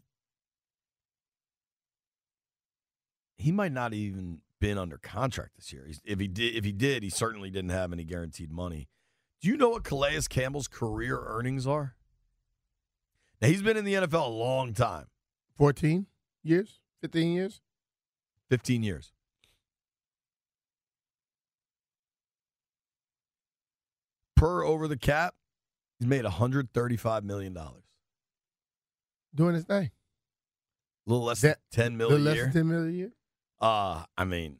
he 3.36 3.52
might 3.52 3.72
not 3.72 3.94
even 3.94 4.42
been 4.60 4.78
under 4.78 4.98
contract 4.98 5.56
this 5.56 5.72
year. 5.72 5.84
He's, 5.86 6.00
if 6.04 6.20
he 6.20 6.28
did, 6.28 6.54
if 6.54 6.64
he 6.64 6.72
did, 6.72 7.02
he 7.02 7.10
certainly 7.10 7.50
didn't 7.50 7.70
have 7.70 7.92
any 7.92 8.04
guaranteed 8.04 8.52
money. 8.52 8.88
Do 9.40 9.48
you 9.48 9.56
know 9.56 9.70
what 9.70 9.84
Calais 9.84 10.20
Campbell's 10.28 10.68
career 10.68 11.18
earnings 11.26 11.66
are? 11.66 11.96
Now 13.40 13.48
he's 13.48 13.62
been 13.62 13.76
in 13.78 13.84
the 13.86 13.94
NFL 13.94 14.26
a 14.26 14.28
long 14.30 14.74
time, 14.74 15.06
14 15.56 16.06
years? 16.42 16.80
15 17.00 17.32
years? 17.32 17.60
fifteen 18.50 18.82
years. 18.82 19.12
Per 24.36 24.64
over 24.64 24.88
the 24.88 24.96
cap, 24.96 25.34
he's 25.98 26.08
made 26.08 26.24
135 26.24 27.24
million 27.24 27.52
dollars. 27.52 27.84
Doing 29.34 29.54
his 29.54 29.64
thing. 29.64 29.90
A 31.06 31.10
little 31.10 31.24
less 31.24 31.40
That- 31.42 31.60
than 31.70 31.92
10 31.92 31.98
Little 31.98 32.18
million 32.18 32.32
a 32.32 32.34
year. 32.34 32.44
than 32.46 32.52
10 32.52 32.68
million 32.68 32.88
a 32.88 32.96
year? 32.96 33.12
Uh, 33.60 34.04
I 34.16 34.24
mean, 34.24 34.58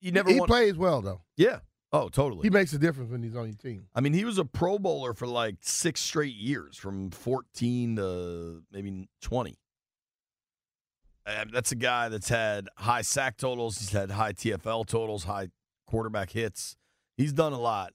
you 0.00 0.12
never 0.12 0.30
he 0.30 0.38
want- 0.38 0.50
plays 0.50 0.76
well, 0.76 1.00
though. 1.02 1.20
Yeah. 1.36 1.60
Oh, 1.92 2.08
totally. 2.08 2.42
He 2.42 2.50
makes 2.50 2.72
a 2.72 2.78
difference 2.78 3.12
when 3.12 3.22
he's 3.22 3.36
on 3.36 3.46
your 3.46 3.54
team. 3.56 3.86
I 3.94 4.00
mean, 4.00 4.14
he 4.14 4.24
was 4.24 4.38
a 4.38 4.44
Pro 4.44 4.78
Bowler 4.80 5.14
for 5.14 5.28
like 5.28 5.56
six 5.60 6.00
straight 6.00 6.34
years, 6.34 6.76
from 6.76 7.10
14 7.10 7.96
to 7.96 8.62
maybe 8.72 9.08
20. 9.22 9.56
And 11.26 11.50
that's 11.52 11.70
a 11.70 11.76
guy 11.76 12.08
that's 12.08 12.28
had 12.28 12.68
high 12.78 13.02
sack 13.02 13.36
totals. 13.36 13.78
He's 13.78 13.92
had 13.92 14.10
high 14.10 14.32
TFL 14.32 14.86
totals, 14.86 15.24
high 15.24 15.48
quarterback 15.86 16.30
hits. 16.30 16.76
He's 17.16 17.32
done 17.32 17.52
a 17.52 17.60
lot. 17.60 17.92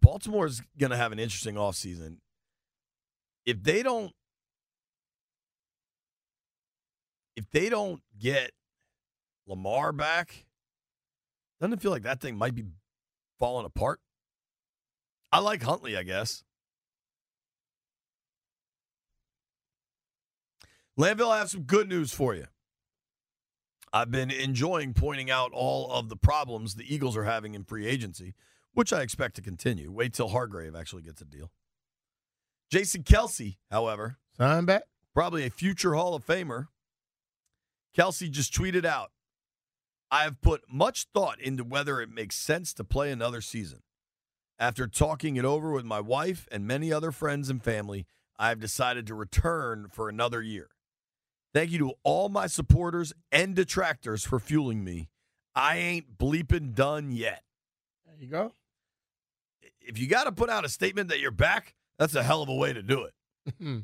Baltimore's 0.00 0.62
going 0.78 0.90
to 0.90 0.96
have 0.96 1.12
an 1.12 1.18
interesting 1.18 1.56
offseason. 1.56 2.18
If 3.44 3.62
they 3.62 3.82
don't 3.82 4.12
if 7.36 7.50
they 7.50 7.68
don't 7.68 8.02
get 8.18 8.52
Lamar 9.46 9.92
back, 9.92 10.46
doesn't 11.60 11.72
it 11.72 11.80
feel 11.80 11.90
like 11.90 12.02
that 12.02 12.20
thing 12.20 12.36
might 12.36 12.54
be 12.54 12.64
falling 13.38 13.66
apart? 13.66 14.00
I 15.30 15.38
like 15.38 15.62
Huntley, 15.62 15.96
I 15.96 16.02
guess. 16.02 16.44
Landville, 20.98 21.30
I 21.30 21.38
have 21.38 21.50
some 21.50 21.62
good 21.62 21.88
news 21.88 22.12
for 22.12 22.34
you. 22.34 22.46
I've 23.92 24.10
been 24.10 24.30
enjoying 24.30 24.94
pointing 24.94 25.30
out 25.30 25.50
all 25.52 25.90
of 25.90 26.08
the 26.08 26.16
problems 26.16 26.74
the 26.74 26.94
Eagles 26.94 27.16
are 27.16 27.24
having 27.24 27.54
in 27.54 27.64
free 27.64 27.86
agency, 27.86 28.34
which 28.72 28.92
I 28.92 29.02
expect 29.02 29.36
to 29.36 29.42
continue. 29.42 29.90
Wait 29.90 30.14
till 30.14 30.28
Hargrave 30.28 30.74
actually 30.74 31.02
gets 31.02 31.20
a 31.20 31.26
deal. 31.26 31.50
Jason 32.70 33.02
Kelce, 33.02 33.56
however, 33.70 34.16
Sign 34.38 34.64
back? 34.64 34.84
probably 35.14 35.44
a 35.46 35.50
future 35.50 35.94
Hall 35.94 36.14
of 36.14 36.26
Famer. 36.26 36.68
Kelce 37.96 38.30
just 38.30 38.54
tweeted 38.54 38.84
out 38.84 39.10
I 40.10 40.24
have 40.24 40.42
put 40.42 40.62
much 40.70 41.06
thought 41.14 41.40
into 41.40 41.64
whether 41.64 42.00
it 42.00 42.10
makes 42.10 42.36
sense 42.36 42.74
to 42.74 42.84
play 42.84 43.10
another 43.10 43.40
season. 43.40 43.80
After 44.58 44.86
talking 44.86 45.36
it 45.36 45.44
over 45.44 45.72
with 45.72 45.84
my 45.84 46.00
wife 46.00 46.46
and 46.52 46.66
many 46.66 46.92
other 46.92 47.10
friends 47.10 47.48
and 47.48 47.62
family, 47.62 48.06
I 48.38 48.50
have 48.50 48.60
decided 48.60 49.06
to 49.06 49.14
return 49.14 49.88
for 49.90 50.08
another 50.08 50.42
year. 50.42 50.68
Thank 51.54 51.70
you 51.70 51.78
to 51.78 51.92
all 52.02 52.28
my 52.28 52.46
supporters 52.46 53.12
and 53.30 53.54
detractors 53.56 54.24
for 54.24 54.38
fueling 54.38 54.84
me. 54.84 55.08
I 55.54 55.76
ain't 55.76 56.18
bleeping 56.18 56.74
done 56.74 57.10
yet. 57.12 57.42
There 58.06 58.16
you 58.18 58.28
go. 58.28 58.52
If 59.80 59.98
you 59.98 60.06
got 60.06 60.24
to 60.24 60.32
put 60.32 60.48
out 60.50 60.64
a 60.64 60.68
statement 60.68 61.08
that 61.08 61.20
you're 61.20 61.30
back, 61.30 61.74
that's 61.98 62.14
a 62.14 62.22
hell 62.22 62.42
of 62.42 62.48
a 62.48 62.54
way 62.54 62.72
to 62.72 62.82
do 62.82 63.04
it. 63.04 63.14
Hmm. 63.58 63.80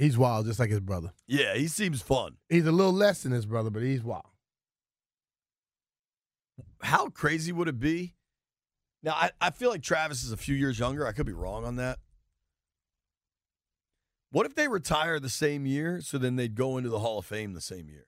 He's 0.00 0.18
wild, 0.18 0.46
just 0.46 0.58
like 0.58 0.70
his 0.70 0.80
brother. 0.80 1.12
Yeah, 1.26 1.54
he 1.54 1.68
seems 1.68 2.02
fun. 2.02 2.36
He's 2.48 2.66
a 2.66 2.72
little 2.72 2.92
less 2.92 3.22
than 3.22 3.32
his 3.32 3.46
brother, 3.46 3.70
but 3.70 3.82
he's 3.82 4.02
wild. 4.02 4.24
how 6.82 7.08
crazy 7.10 7.52
would 7.52 7.68
it 7.68 7.78
be? 7.78 8.14
Now, 9.02 9.12
I, 9.12 9.30
I 9.40 9.50
feel 9.50 9.70
like 9.70 9.82
Travis 9.82 10.24
is 10.24 10.32
a 10.32 10.36
few 10.36 10.54
years 10.54 10.78
younger. 10.78 11.06
I 11.06 11.12
could 11.12 11.26
be 11.26 11.32
wrong 11.32 11.64
on 11.64 11.76
that. 11.76 11.98
What 14.30 14.46
if 14.46 14.54
they 14.54 14.68
retire 14.68 15.18
the 15.18 15.28
same 15.28 15.66
year 15.66 16.00
so 16.00 16.16
then 16.16 16.36
they'd 16.36 16.54
go 16.54 16.76
into 16.76 16.88
the 16.88 17.00
Hall 17.00 17.18
of 17.18 17.26
Fame 17.26 17.52
the 17.52 17.60
same 17.60 17.88
year? 17.88 18.06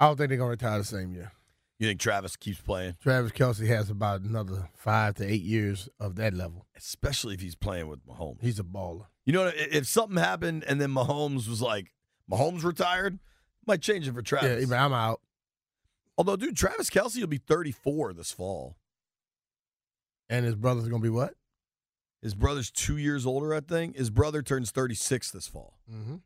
I 0.00 0.06
don't 0.06 0.16
think 0.16 0.28
they're 0.28 0.38
going 0.38 0.48
to 0.48 0.66
retire 0.66 0.78
the 0.78 0.84
same 0.84 1.12
year. 1.12 1.32
You 1.78 1.86
think 1.86 2.00
Travis 2.00 2.34
keeps 2.36 2.60
playing? 2.60 2.96
Travis 3.00 3.30
Kelce 3.30 3.66
has 3.68 3.88
about 3.88 4.22
another 4.22 4.68
five 4.74 5.14
to 5.16 5.24
eight 5.24 5.42
years 5.42 5.88
of 6.00 6.16
that 6.16 6.34
level. 6.34 6.66
Especially 6.76 7.34
if 7.34 7.40
he's 7.40 7.54
playing 7.54 7.86
with 7.86 8.04
Mahomes. 8.04 8.42
He's 8.42 8.58
a 8.58 8.64
baller. 8.64 9.06
You 9.24 9.32
know, 9.32 9.52
if 9.54 9.86
something 9.86 10.16
happened 10.16 10.64
and 10.66 10.80
then 10.80 10.90
Mahomes 10.90 11.48
was 11.48 11.62
like, 11.62 11.92
Mahomes 12.30 12.64
retired, 12.64 13.20
might 13.66 13.80
change 13.80 14.08
it 14.08 14.14
for 14.14 14.22
Travis. 14.22 14.68
Yeah, 14.68 14.84
I'm 14.84 14.92
out. 14.92 15.20
Although, 16.16 16.34
dude, 16.34 16.56
Travis 16.56 16.90
Kelce 16.90 17.20
will 17.20 17.28
be 17.28 17.38
34 17.38 18.12
this 18.12 18.32
fall. 18.32 18.76
And 20.28 20.44
his 20.44 20.56
brother's 20.56 20.88
going 20.88 21.00
to 21.00 21.06
be 21.06 21.14
what? 21.14 21.34
His 22.20 22.34
brother's 22.34 22.72
two 22.72 22.96
years 22.96 23.24
older, 23.24 23.54
I 23.54 23.60
think. 23.60 23.96
His 23.96 24.10
brother 24.10 24.42
turns 24.42 24.72
36 24.72 25.30
this 25.30 25.46
fall. 25.46 25.78
Mm-hmm. 25.90 26.16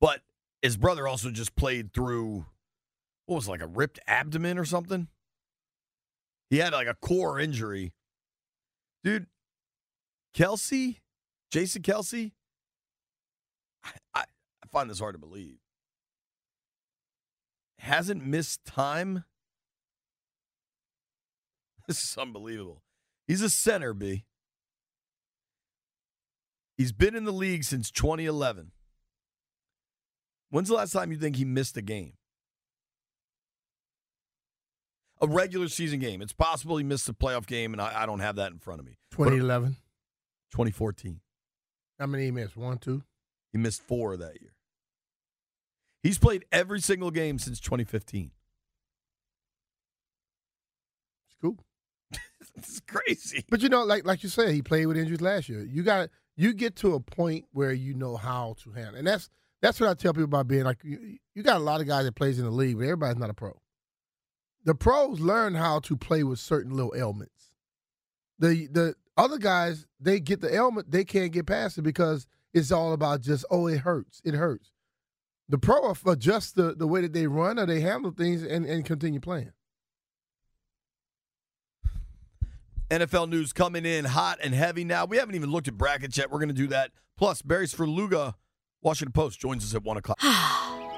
But 0.00 0.20
his 0.62 0.76
brother 0.76 1.08
also 1.08 1.30
just 1.30 1.56
played 1.56 1.92
through 1.92 2.46
what 3.30 3.36
was 3.36 3.46
it, 3.46 3.50
like 3.52 3.62
a 3.62 3.66
ripped 3.68 4.00
abdomen 4.08 4.58
or 4.58 4.64
something. 4.64 5.06
He 6.50 6.58
had 6.58 6.72
like 6.72 6.88
a 6.88 6.94
core 6.94 7.38
injury. 7.38 7.92
Dude, 9.04 9.26
Kelce, 10.36 10.96
Jason 11.52 11.82
Kelce, 11.82 12.32
I, 13.84 13.92
I 14.22 14.66
find 14.72 14.90
this 14.90 14.98
hard 14.98 15.14
to 15.14 15.20
believe. 15.20 15.58
Hasn't 17.78 18.26
missed 18.26 18.64
time. 18.64 19.24
This 21.88 22.02
is 22.04 22.16
unbelievable. 22.16 22.84
He's 23.26 23.42
a 23.42 23.50
center, 23.50 23.92
B. 23.92 24.24
He's 26.76 26.92
been 26.92 27.16
in 27.16 27.24
the 27.24 27.32
league 27.32 27.64
since 27.64 27.90
2011. 27.90 28.70
When's 30.50 30.68
the 30.68 30.74
last 30.74 30.92
time 30.92 31.10
you 31.10 31.18
think 31.18 31.34
he 31.34 31.44
missed 31.44 31.76
a 31.76 31.82
game? 31.82 32.12
A 35.22 35.26
regular 35.26 35.68
season 35.68 35.98
game. 35.98 36.22
It's 36.22 36.32
possible 36.32 36.76
he 36.76 36.84
missed 36.84 37.08
a 37.08 37.12
playoff 37.12 37.46
game, 37.46 37.72
and 37.72 37.80
I, 37.80 38.02
I 38.02 38.06
don't 38.06 38.20
have 38.20 38.36
that 38.36 38.52
in 38.52 38.58
front 38.58 38.80
of 38.80 38.86
me. 38.86 38.96
2011. 39.12 39.76
2014. 40.50 41.20
How 41.98 42.06
many 42.06 42.24
he 42.24 42.30
missed? 42.30 42.56
One, 42.56 42.78
two? 42.78 43.02
He 43.52 43.58
missed 43.58 43.82
four 43.82 44.16
that 44.16 44.40
year. 44.40 44.54
He's 46.02 46.18
played 46.18 46.44
every 46.50 46.80
single 46.80 47.10
game 47.10 47.38
since 47.38 47.60
2015. 47.60 48.30
It's 51.26 51.36
cool. 51.42 51.58
it's 52.56 52.80
crazy. 52.80 53.44
But 53.50 53.60
you 53.60 53.68
know, 53.68 53.84
like 53.84 54.06
like 54.06 54.22
you 54.22 54.28
said, 54.28 54.54
he 54.54 54.62
played 54.62 54.86
with 54.86 54.96
injuries 54.96 55.20
last 55.20 55.48
year. 55.48 55.62
You 55.62 55.82
got 55.82 56.08
you 56.36 56.54
get 56.54 56.76
to 56.76 56.94
a 56.94 57.00
point 57.00 57.44
where 57.52 57.72
you 57.72 57.94
know 57.94 58.16
how 58.16 58.54
to 58.62 58.72
handle, 58.72 58.94
and 58.94 59.06
that's 59.06 59.28
that's 59.60 59.78
what 59.78 59.90
I 59.90 59.94
tell 59.94 60.14
people 60.14 60.24
about 60.24 60.48
being 60.48 60.64
like 60.64 60.78
you, 60.82 61.18
you 61.34 61.42
got 61.42 61.56
a 61.56 61.64
lot 61.64 61.82
of 61.82 61.86
guys 61.86 62.04
that 62.04 62.14
plays 62.14 62.38
in 62.38 62.46
the 62.46 62.50
league, 62.50 62.78
but 62.78 62.84
everybody's 62.84 63.18
not 63.18 63.30
a 63.30 63.34
pro. 63.34 63.60
The 64.64 64.74
pros 64.74 65.20
learn 65.20 65.54
how 65.54 65.80
to 65.80 65.96
play 65.96 66.22
with 66.22 66.38
certain 66.38 66.72
little 66.74 66.94
ailments. 66.96 67.50
The 68.38 68.68
the 68.70 68.94
other 69.16 69.38
guys 69.38 69.86
they 69.98 70.20
get 70.20 70.40
the 70.40 70.54
ailment, 70.54 70.90
they 70.90 71.04
can't 71.04 71.32
get 71.32 71.46
past 71.46 71.78
it 71.78 71.82
because 71.82 72.26
it's 72.52 72.72
all 72.72 72.92
about 72.92 73.22
just 73.22 73.44
oh 73.50 73.66
it 73.66 73.78
hurts, 73.78 74.20
it 74.24 74.34
hurts. 74.34 74.72
The 75.48 75.58
pro 75.58 75.92
adjust 76.06 76.54
the, 76.54 76.74
the 76.76 76.86
way 76.86 77.00
that 77.00 77.12
they 77.12 77.26
run 77.26 77.58
or 77.58 77.66
they 77.66 77.80
handle 77.80 78.12
things 78.12 78.44
and, 78.44 78.64
and 78.64 78.84
continue 78.84 79.18
playing. 79.18 79.50
NFL 82.88 83.28
news 83.28 83.52
coming 83.52 83.84
in 83.84 84.04
hot 84.04 84.38
and 84.42 84.54
heavy 84.54 84.84
now. 84.84 85.06
We 85.06 85.16
haven't 85.16 85.34
even 85.34 85.50
looked 85.50 85.66
at 85.66 85.76
brackets 85.76 86.18
yet. 86.18 86.30
We're 86.30 86.38
going 86.38 86.50
to 86.50 86.54
do 86.54 86.68
that. 86.68 86.92
Plus, 87.16 87.42
Barry 87.42 87.66
Sverluga, 87.66 88.34
Washington 88.80 89.12
Post 89.12 89.40
joins 89.40 89.64
us 89.64 89.74
at 89.74 89.82
1 89.82 89.96
o'clock. 89.96 90.18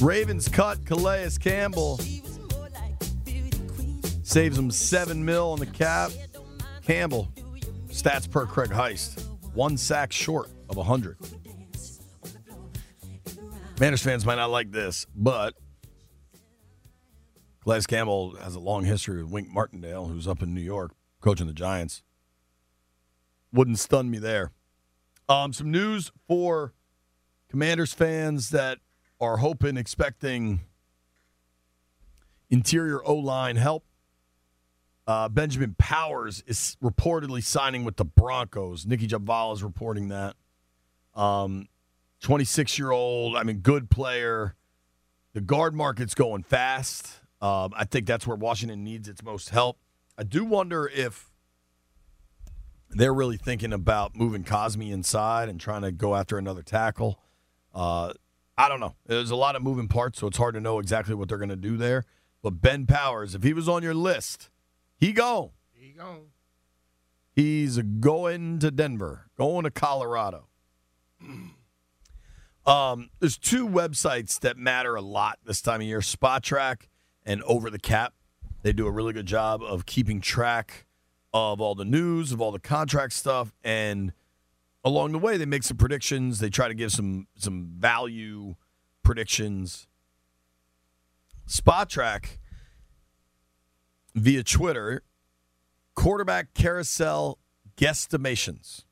Ravens 0.00 0.48
cut 0.48 0.84
Calais 0.84 1.30
Campbell. 1.40 2.00
Saves 4.22 4.58
him 4.58 4.70
seven 4.70 5.24
mil 5.24 5.52
on 5.52 5.58
the 5.58 5.66
cap. 5.66 6.10
Campbell, 6.82 7.32
stats 7.88 8.28
per 8.28 8.46
Craig 8.46 8.70
Heist, 8.70 9.24
one 9.54 9.76
sack 9.76 10.10
short 10.10 10.50
of 10.68 10.76
100. 10.76 11.16
Manners 13.78 14.02
fans 14.02 14.26
might 14.26 14.36
not 14.36 14.50
like 14.50 14.72
this, 14.72 15.06
but 15.14 15.54
Calais 17.62 17.82
Campbell 17.86 18.36
has 18.36 18.54
a 18.54 18.60
long 18.60 18.84
history 18.84 19.22
with 19.22 19.30
Wink 19.30 19.48
Martindale, 19.48 20.06
who's 20.06 20.26
up 20.26 20.42
in 20.42 20.54
New 20.54 20.60
York 20.60 20.92
coaching 21.20 21.46
the 21.46 21.52
Giants. 21.52 22.02
Wouldn't 23.52 23.78
stun 23.78 24.10
me 24.10 24.18
there. 24.18 24.52
Um, 25.28 25.52
some 25.52 25.70
news 25.70 26.10
for 26.26 26.74
Commanders 27.48 27.92
fans 27.92 28.50
that 28.50 28.78
are 29.22 29.36
hoping, 29.36 29.76
expecting 29.76 30.62
interior 32.50 33.00
O 33.06 33.14
line 33.14 33.56
help. 33.56 33.84
Uh, 35.06 35.28
Benjamin 35.28 35.74
Powers 35.78 36.42
is 36.46 36.76
reportedly 36.82 37.42
signing 37.42 37.84
with 37.84 37.96
the 37.96 38.04
Broncos. 38.04 38.84
Nicki 38.84 39.06
Jhabvala 39.06 39.54
is 39.54 39.62
reporting 39.62 40.08
that. 40.08 40.34
Um, 41.14 41.68
26 42.20 42.78
year 42.78 42.90
old, 42.90 43.36
I 43.36 43.44
mean, 43.44 43.58
good 43.58 43.90
player. 43.90 44.56
The 45.34 45.40
guard 45.40 45.74
market's 45.74 46.14
going 46.14 46.42
fast. 46.42 47.20
Um, 47.40 47.72
I 47.76 47.84
think 47.84 48.06
that's 48.06 48.26
where 48.26 48.36
Washington 48.36 48.84
needs 48.84 49.08
its 49.08 49.22
most 49.22 49.50
help. 49.50 49.78
I 50.18 50.24
do 50.24 50.44
wonder 50.44 50.90
if 50.92 51.30
they're 52.90 53.14
really 53.14 53.36
thinking 53.36 53.72
about 53.72 54.16
moving 54.16 54.44
Cosmi 54.44 54.92
inside 54.92 55.48
and 55.48 55.60
trying 55.60 55.82
to 55.82 55.92
go 55.92 56.14
after 56.14 56.38
another 56.38 56.62
tackle. 56.62 57.20
Uh, 57.74 58.12
I 58.56 58.68
don't 58.68 58.80
know. 58.80 58.94
There's 59.06 59.30
a 59.30 59.36
lot 59.36 59.56
of 59.56 59.62
moving 59.62 59.88
parts, 59.88 60.20
so 60.20 60.26
it's 60.26 60.36
hard 60.36 60.54
to 60.54 60.60
know 60.60 60.78
exactly 60.78 61.14
what 61.14 61.28
they're 61.28 61.38
going 61.38 61.48
to 61.48 61.56
do 61.56 61.76
there. 61.76 62.04
But 62.42 62.60
Ben 62.60 62.86
Powers, 62.86 63.34
if 63.34 63.42
he 63.42 63.52
was 63.52 63.68
on 63.68 63.82
your 63.82 63.94
list, 63.94 64.50
he 64.96 65.12
gone. 65.12 65.50
He 65.72 65.90
gone. 65.90 66.26
He's 67.34 67.78
going 67.78 68.58
to 68.58 68.70
Denver, 68.70 69.26
going 69.38 69.64
to 69.64 69.70
Colorado. 69.70 70.46
Um, 72.64 73.10
there's 73.18 73.38
two 73.38 73.66
websites 73.66 74.38
that 74.38 74.56
matter 74.56 74.94
a 74.94 75.00
lot 75.00 75.40
this 75.44 75.60
time 75.60 75.80
of 75.80 75.86
year: 75.86 75.98
Spotrac 75.98 76.82
and 77.26 77.42
Over 77.42 77.70
the 77.70 77.78
Cap. 77.78 78.14
They 78.62 78.72
do 78.72 78.86
a 78.86 78.90
really 78.90 79.12
good 79.12 79.26
job 79.26 79.62
of 79.64 79.84
keeping 79.84 80.20
track 80.20 80.86
of 81.34 81.60
all 81.60 81.74
the 81.74 81.84
news, 81.84 82.30
of 82.30 82.40
all 82.40 82.52
the 82.52 82.60
contract 82.60 83.14
stuff, 83.14 83.52
and 83.64 84.12
along 84.84 85.12
the 85.12 85.18
way, 85.18 85.36
they 85.36 85.46
make 85.46 85.62
some 85.62 85.76
predictions. 85.76 86.38
They 86.38 86.50
try 86.50 86.68
to 86.68 86.74
give 86.74 86.92
some 86.92 87.26
some 87.36 87.72
value 87.78 88.54
predictions. 89.02 89.86
Spotrac 91.48 92.38
via 94.14 94.42
Twitter, 94.42 95.02
quarterback 95.94 96.54
carousel 96.54 97.38
guesstimations. 97.76 98.84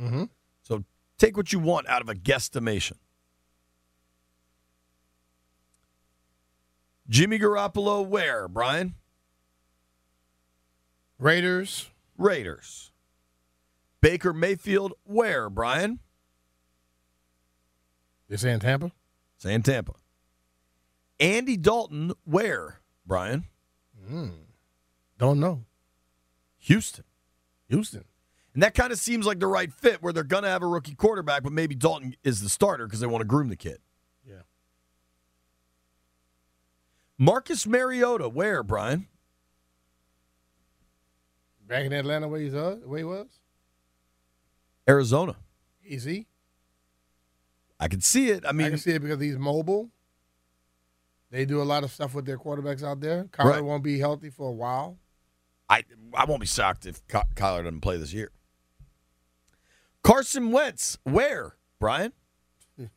Mm-hmm. 0.00 0.24
So 0.62 0.84
take 1.18 1.36
what 1.36 1.52
you 1.52 1.58
want 1.58 1.88
out 1.88 2.00
of 2.00 2.08
a 2.08 2.14
guesstimation. 2.14 2.94
Jimmy 7.08 7.38
Garoppolo, 7.38 8.06
where, 8.06 8.48
Brian? 8.48 8.94
Raiders. 11.18 11.90
Raiders. 12.18 12.92
Baker 14.00 14.32
Mayfield, 14.32 14.94
where, 15.04 15.50
Brian? 15.50 15.98
You're 18.28 18.38
saying 18.38 18.60
Tampa? 18.60 18.92
Saying 19.38 19.62
Tampa. 19.62 19.94
Andy 21.18 21.56
Dalton, 21.56 22.12
where, 22.24 22.80
Brian? 23.06 23.44
Mm. 24.10 24.32
Don't 25.18 25.40
know. 25.40 25.64
Houston. 26.58 27.04
Houston. 27.68 28.04
And 28.54 28.62
that 28.62 28.74
kind 28.74 28.92
of 28.92 28.98
seems 28.98 29.26
like 29.26 29.40
the 29.40 29.46
right 29.46 29.72
fit 29.72 30.02
where 30.02 30.12
they're 30.12 30.24
going 30.24 30.42
to 30.42 30.48
have 30.48 30.62
a 30.62 30.66
rookie 30.66 30.94
quarterback, 30.94 31.42
but 31.42 31.52
maybe 31.52 31.74
Dalton 31.74 32.14
is 32.24 32.40
the 32.40 32.48
starter 32.48 32.86
because 32.86 33.00
they 33.00 33.06
want 33.06 33.22
to 33.22 33.26
groom 33.26 33.48
the 33.48 33.56
kid. 33.56 33.78
Yeah. 34.26 34.42
Marcus 37.16 37.66
Mariota, 37.66 38.28
where, 38.28 38.62
Brian? 38.62 39.06
Back 41.66 41.84
in 41.84 41.92
Atlanta 41.92 42.28
where, 42.28 42.40
he's, 42.40 42.54
uh, 42.54 42.78
where 42.84 42.98
he 42.98 43.04
was? 43.04 43.28
Arizona. 44.88 45.36
Is 45.84 46.04
he? 46.04 46.26
I 47.80 47.88
can 47.88 48.00
see 48.00 48.30
it. 48.30 48.44
I 48.46 48.52
mean, 48.52 48.66
I 48.66 48.70
can 48.70 48.78
see 48.78 48.92
it 48.92 49.02
because 49.02 49.20
he's 49.20 49.36
mobile. 49.38 49.90
They 51.30 51.44
do 51.44 51.60
a 51.60 51.64
lot 51.64 51.84
of 51.84 51.90
stuff 51.92 52.14
with 52.14 52.24
their 52.26 52.38
quarterbacks 52.38 52.82
out 52.82 53.00
there. 53.00 53.24
Kyler 53.24 53.44
Right. 53.52 53.62
won't 53.64 53.82
be 53.84 53.98
healthy 53.98 54.30
for 54.30 54.48
a 54.48 54.52
while. 54.52 54.98
I 55.68 55.84
I 56.14 56.24
won't 56.24 56.40
be 56.40 56.46
shocked 56.46 56.86
if 56.86 57.06
Ky- 57.08 57.18
Kyler 57.34 57.62
doesn't 57.64 57.82
play 57.82 57.98
this 57.98 58.12
year. 58.14 58.30
Carson 60.02 60.50
Wentz, 60.52 60.96
where, 61.04 61.56
Brian? 61.78 62.12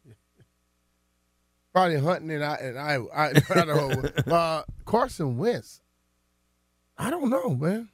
Probably 1.74 2.00
hunting 2.00 2.32
and 2.32 2.44
I 2.44 2.56
and 2.56 2.80
I 2.80 2.96
I, 3.14 3.28
I 3.50 3.54
don't 3.66 3.68
know. 3.68 4.34
Uh, 4.34 4.64
Carson 4.86 5.38
Wentz. 5.38 5.82
I 6.98 7.10
don't 7.10 7.30
know, 7.30 7.56
man. 7.56 7.90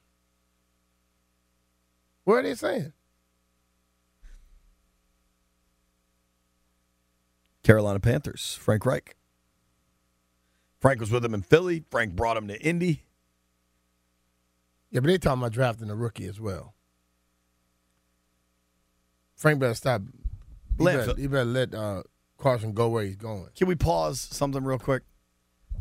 What 2.24 2.36
are 2.36 2.44
they 2.44 2.56
saying? 2.56 2.94
Carolina 7.68 8.00
Panthers, 8.00 8.58
Frank 8.62 8.86
Reich. 8.86 9.18
Frank 10.80 11.02
was 11.02 11.12
with 11.12 11.26
him 11.26 11.34
in 11.34 11.42
Philly. 11.42 11.84
Frank 11.92 12.16
brought 12.16 12.38
him 12.38 12.48
to 12.48 12.58
Indy. 12.62 13.04
Yeah, 14.90 15.02
but 15.02 15.08
they 15.08 15.18
talking 15.18 15.42
about 15.42 15.52
drafting 15.52 15.90
a 15.90 15.96
rookie 15.96 16.28
as 16.28 16.40
well. 16.40 16.76
Frank 19.36 19.60
better 19.60 19.74
stop. 19.74 20.02
He 20.78 20.86
better, 20.86 21.14
he 21.18 21.28
better 21.28 21.44
let 21.44 21.76
uh, 21.76 22.04
Carson 22.38 22.72
go 22.72 22.88
where 22.88 23.04
he's 23.04 23.18
going. 23.18 23.50
Can 23.54 23.68
we 23.68 23.76
pause 23.76 24.22
something 24.22 24.64
real 24.64 24.80
quick? 24.80 25.04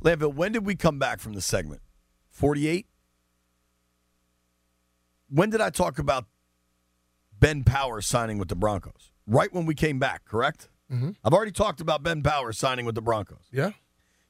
Landville, 0.02 0.34
when 0.34 0.50
did 0.50 0.66
we 0.66 0.74
come 0.74 0.98
back 0.98 1.20
from 1.20 1.34
the 1.34 1.40
segment? 1.40 1.82
48? 2.30 2.88
When 5.28 5.50
did 5.50 5.60
I 5.60 5.70
talk 5.70 6.00
about 6.00 6.24
Ben 7.38 7.62
Power 7.62 8.00
signing 8.00 8.38
with 8.38 8.48
the 8.48 8.56
Broncos? 8.56 9.12
Right 9.24 9.54
when 9.54 9.66
we 9.66 9.76
came 9.76 10.00
back, 10.00 10.24
correct? 10.24 10.68
Mm-hmm. 10.92 11.10
I've 11.24 11.32
already 11.32 11.52
talked 11.52 11.80
about 11.80 12.02
Ben 12.02 12.22
Powers 12.22 12.58
signing 12.58 12.86
with 12.86 12.94
the 12.94 13.02
Broncos. 13.02 13.48
Yeah. 13.52 13.70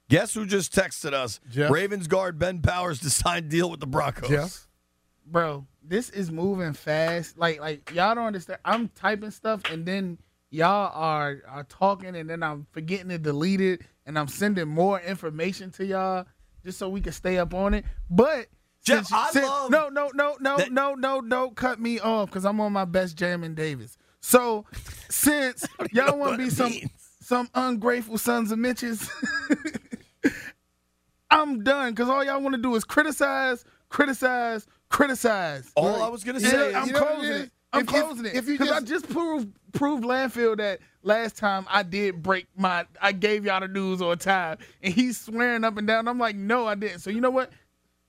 Guess 0.09 0.34
who 0.34 0.46
just 0.46 0.72
texted 0.74 1.12
us? 1.12 1.40
Jeff. 1.50 1.70
Ravens 1.70 2.07
guard 2.07 2.38
Ben 2.38 2.61
Powers 2.62 3.00
to 3.00 3.11
sign 3.11 3.48
deal 3.48 3.70
with 3.70 3.80
the 3.80 3.86
Broncos. 3.86 4.28
Jeff. 4.30 4.66
bro, 5.26 5.66
this 5.82 6.11
is 6.11 6.30
moving 6.30 6.72
fast. 6.72 7.36
Like, 7.38 7.61
like 7.61 7.92
y'all 7.94 8.14
don't 8.14 8.26
understand. 8.26 8.61
I'm 8.64 8.88
typing 8.88 9.30
stuff, 9.32 9.62
and 9.70 9.84
then 9.84 10.18
y'all 10.50 10.90
are 10.94 11.42
are 11.48 11.64
talking, 11.64 12.14
and 12.16 12.30
then 12.30 12.42
I'm 12.42 12.66
forgetting 12.72 13.09
to 13.11 13.18
delete 13.18 13.61
it, 13.61 13.82
and 14.07 14.18
I'm 14.18 14.28
sending 14.28 14.68
more 14.68 15.00
information 15.00 15.70
to 15.72 15.84
y'all 15.84 16.24
just 16.64 16.78
so 16.78 16.88
we 16.88 17.00
can 17.00 17.12
stay 17.12 17.38
up 17.38 17.52
on 17.52 17.74
it. 17.74 17.84
But 18.09 18.46
Jeff, 18.84 19.07
since- 19.07 19.12
I 19.12 19.30
since- 19.32 19.46
love 19.46 19.70
no, 19.70 19.88
no, 19.88 20.11
no, 20.14 20.36
no, 20.40 20.57
that- 20.57 20.70
no, 20.72 20.94
no, 20.94 21.18
no, 21.20 21.50
cut 21.50 21.80
me 21.80 21.98
off 22.00 22.30
because 22.30 22.44
I'm 22.44 22.61
on 22.61 22.72
my 22.72 22.84
best 22.84 23.16
Jamin 23.18 23.54
Davis. 23.57 23.98
So 24.26 24.64
since 25.08 25.64
y'all 25.92 26.18
want 26.18 26.32
to 26.32 26.38
be 26.38 26.50
some 26.50 26.70
means. 26.72 26.90
some 27.20 27.48
ungrateful 27.54 28.18
sons 28.18 28.50
of 28.50 28.58
Mitches. 28.58 29.08
I'm 31.30 31.62
done 31.62 31.92
because 31.92 32.08
all 32.08 32.24
y'all 32.24 32.40
want 32.40 32.56
to 32.56 32.60
do 32.60 32.74
is 32.74 32.82
criticize, 32.84 33.64
criticize, 33.88 34.66
criticize. 34.88 35.70
All 35.76 36.02
I 36.02 36.08
was 36.08 36.24
going 36.24 36.38
to 36.38 36.42
Yeah, 36.42 36.50
say 36.50 36.74
I'm 36.74 36.86
you 36.88 36.92
know 36.94 37.00
what 37.02 37.12
closing 37.14 37.30
it 37.30 37.34
it. 37.36 37.40
is? 37.44 37.50
I'm 37.72 37.80
If- 37.82 37.88
if- 37.88 37.94
closing 38.04 38.26
it. 38.26 38.34
if 38.34 38.48
you 38.48 38.58
because 38.58 38.70
I 38.72 38.80
just- 38.80 38.90
just 39.04 39.08
proved 39.10 39.48
proved 39.72 40.02
landfill 40.04 40.56
that 40.56 40.80
last 41.02 41.36
time 41.36 41.64
I 41.68 41.82
did 41.84 42.20
break 42.22 42.46
my 42.56 42.84
I 43.00 43.12
gave 43.12 43.44
y'all 43.44 43.60
the 43.60 43.68
news 43.68 44.02
on 44.02 44.18
time 44.18 44.58
and 44.82 44.92
he's 44.92 45.20
swearing 45.20 45.62
up 45.62 45.76
and 45.76 45.86
down. 45.86 46.08
I'm 46.08 46.18
like, 46.18 46.34
no, 46.34 46.66
I 46.66 46.74
didn't. 46.74 46.98
So 47.00 47.10
you 47.10 47.20
know 47.20 47.30
what? 47.30 47.52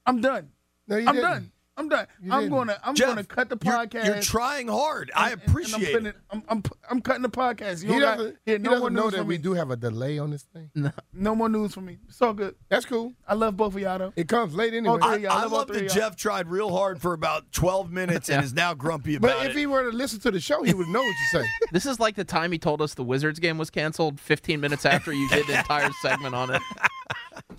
I'm 0.08 0.20
done. 0.22 0.50
No, 0.88 0.98
you 0.98 1.08
I'm 1.08 1.16
didn't. 1.16 1.30
done. 1.30 1.52
I'm 1.78 1.90
done. 1.90 2.08
You 2.22 2.32
I'm 2.34 2.40
didn't. 2.42 2.54
gonna 2.54 2.80
I'm 2.84 2.96
Jeff, 2.96 3.08
gonna 3.10 3.24
cut 3.24 3.50
the 3.50 3.58
you're- 3.64 3.78
podcast. 3.78 4.06
You're, 4.06 4.22
trying 4.22 4.68
hard. 4.68 5.12
I 5.16 5.32
and- 5.32 5.34
and 5.34 5.42
I'm 5.44 5.50
appreciate 5.52 6.06
it. 6.08 6.16
I'm, 6.32 6.44
I'm 6.50 6.64
I'm 6.90 7.02
cutting 7.02 7.22
the 7.22 7.30
podcast. 7.30 7.84
You 7.84 7.94
He 7.94 8.00
don't 8.00 8.02
got, 8.02 8.18
doesn't, 8.18 8.38
he 8.48 8.58
no 8.58 8.70
more 8.72 8.80
doesn't 8.80 8.94
news 8.94 9.04
know 9.04 9.10
that 9.12 9.24
we 9.26 9.38
do 9.38 9.54
have 9.54 9.70
a 9.70 9.76
delay 9.76 10.18
on 10.18 10.32
this 10.32 10.44
thing. 10.54 10.72
No 10.74 10.92
no 11.14 11.36
more 11.36 11.50
news 11.50 11.74
for 11.76 11.82
me. 11.82 12.00
It's 12.10 12.20
all 12.22 12.34
good. 12.34 12.56
That's 12.70 12.86
cool. 12.86 13.14
I 13.28 13.36
love 13.36 13.56
both 13.56 13.76
of 13.76 13.82
y'all 13.82 14.00
though. 14.00 14.14
It 14.16 14.28
comes 14.28 14.56
late 14.56 14.74
anyway. 14.74 14.98
I, 15.02 15.08
I 15.08 15.14
I 15.14 15.42
love 15.44 15.54
all 15.54 15.60
love 15.60 15.68
that 15.68 15.80
y'all. 15.84 15.90
Jeff 15.94 16.16
tried 16.16 16.48
real 16.48 16.72
hard 16.76 17.00
for 17.00 17.14
about 17.14 17.52
12 17.52 17.92
minutes 17.92 18.30
and 18.30 18.44
is 18.44 18.54
now 18.54 18.74
grumpy 18.74 19.16
about 19.16 19.30
it. 19.30 19.38
but 19.38 19.46
if 19.46 19.56
it. 19.56 19.60
he 19.60 19.66
were 19.68 19.90
to 19.92 19.96
listen 19.96 20.20
to 20.22 20.32
the 20.32 20.40
show, 20.40 20.64
he 20.64 20.74
would 20.74 20.88
know 20.88 21.02
what 21.02 21.08
you 21.08 21.40
say. 21.42 21.46
This 21.72 21.86
is 21.86 22.00
like 22.00 22.16
the 22.16 22.24
time 22.24 22.52
he 22.52 22.58
told 22.58 22.82
us 22.82 22.96
the 22.96 23.04
Wizards 23.04 23.40
game 23.40 23.58
was 23.60 23.70
canceled 23.70 24.20
15 24.20 24.60
minutes 24.60 24.84
after 24.86 25.14
you 25.14 25.30
did 25.30 25.46
the 25.48 25.60
entire 25.60 25.92
segment 26.02 26.34
on 26.34 26.56
it. 26.56 26.62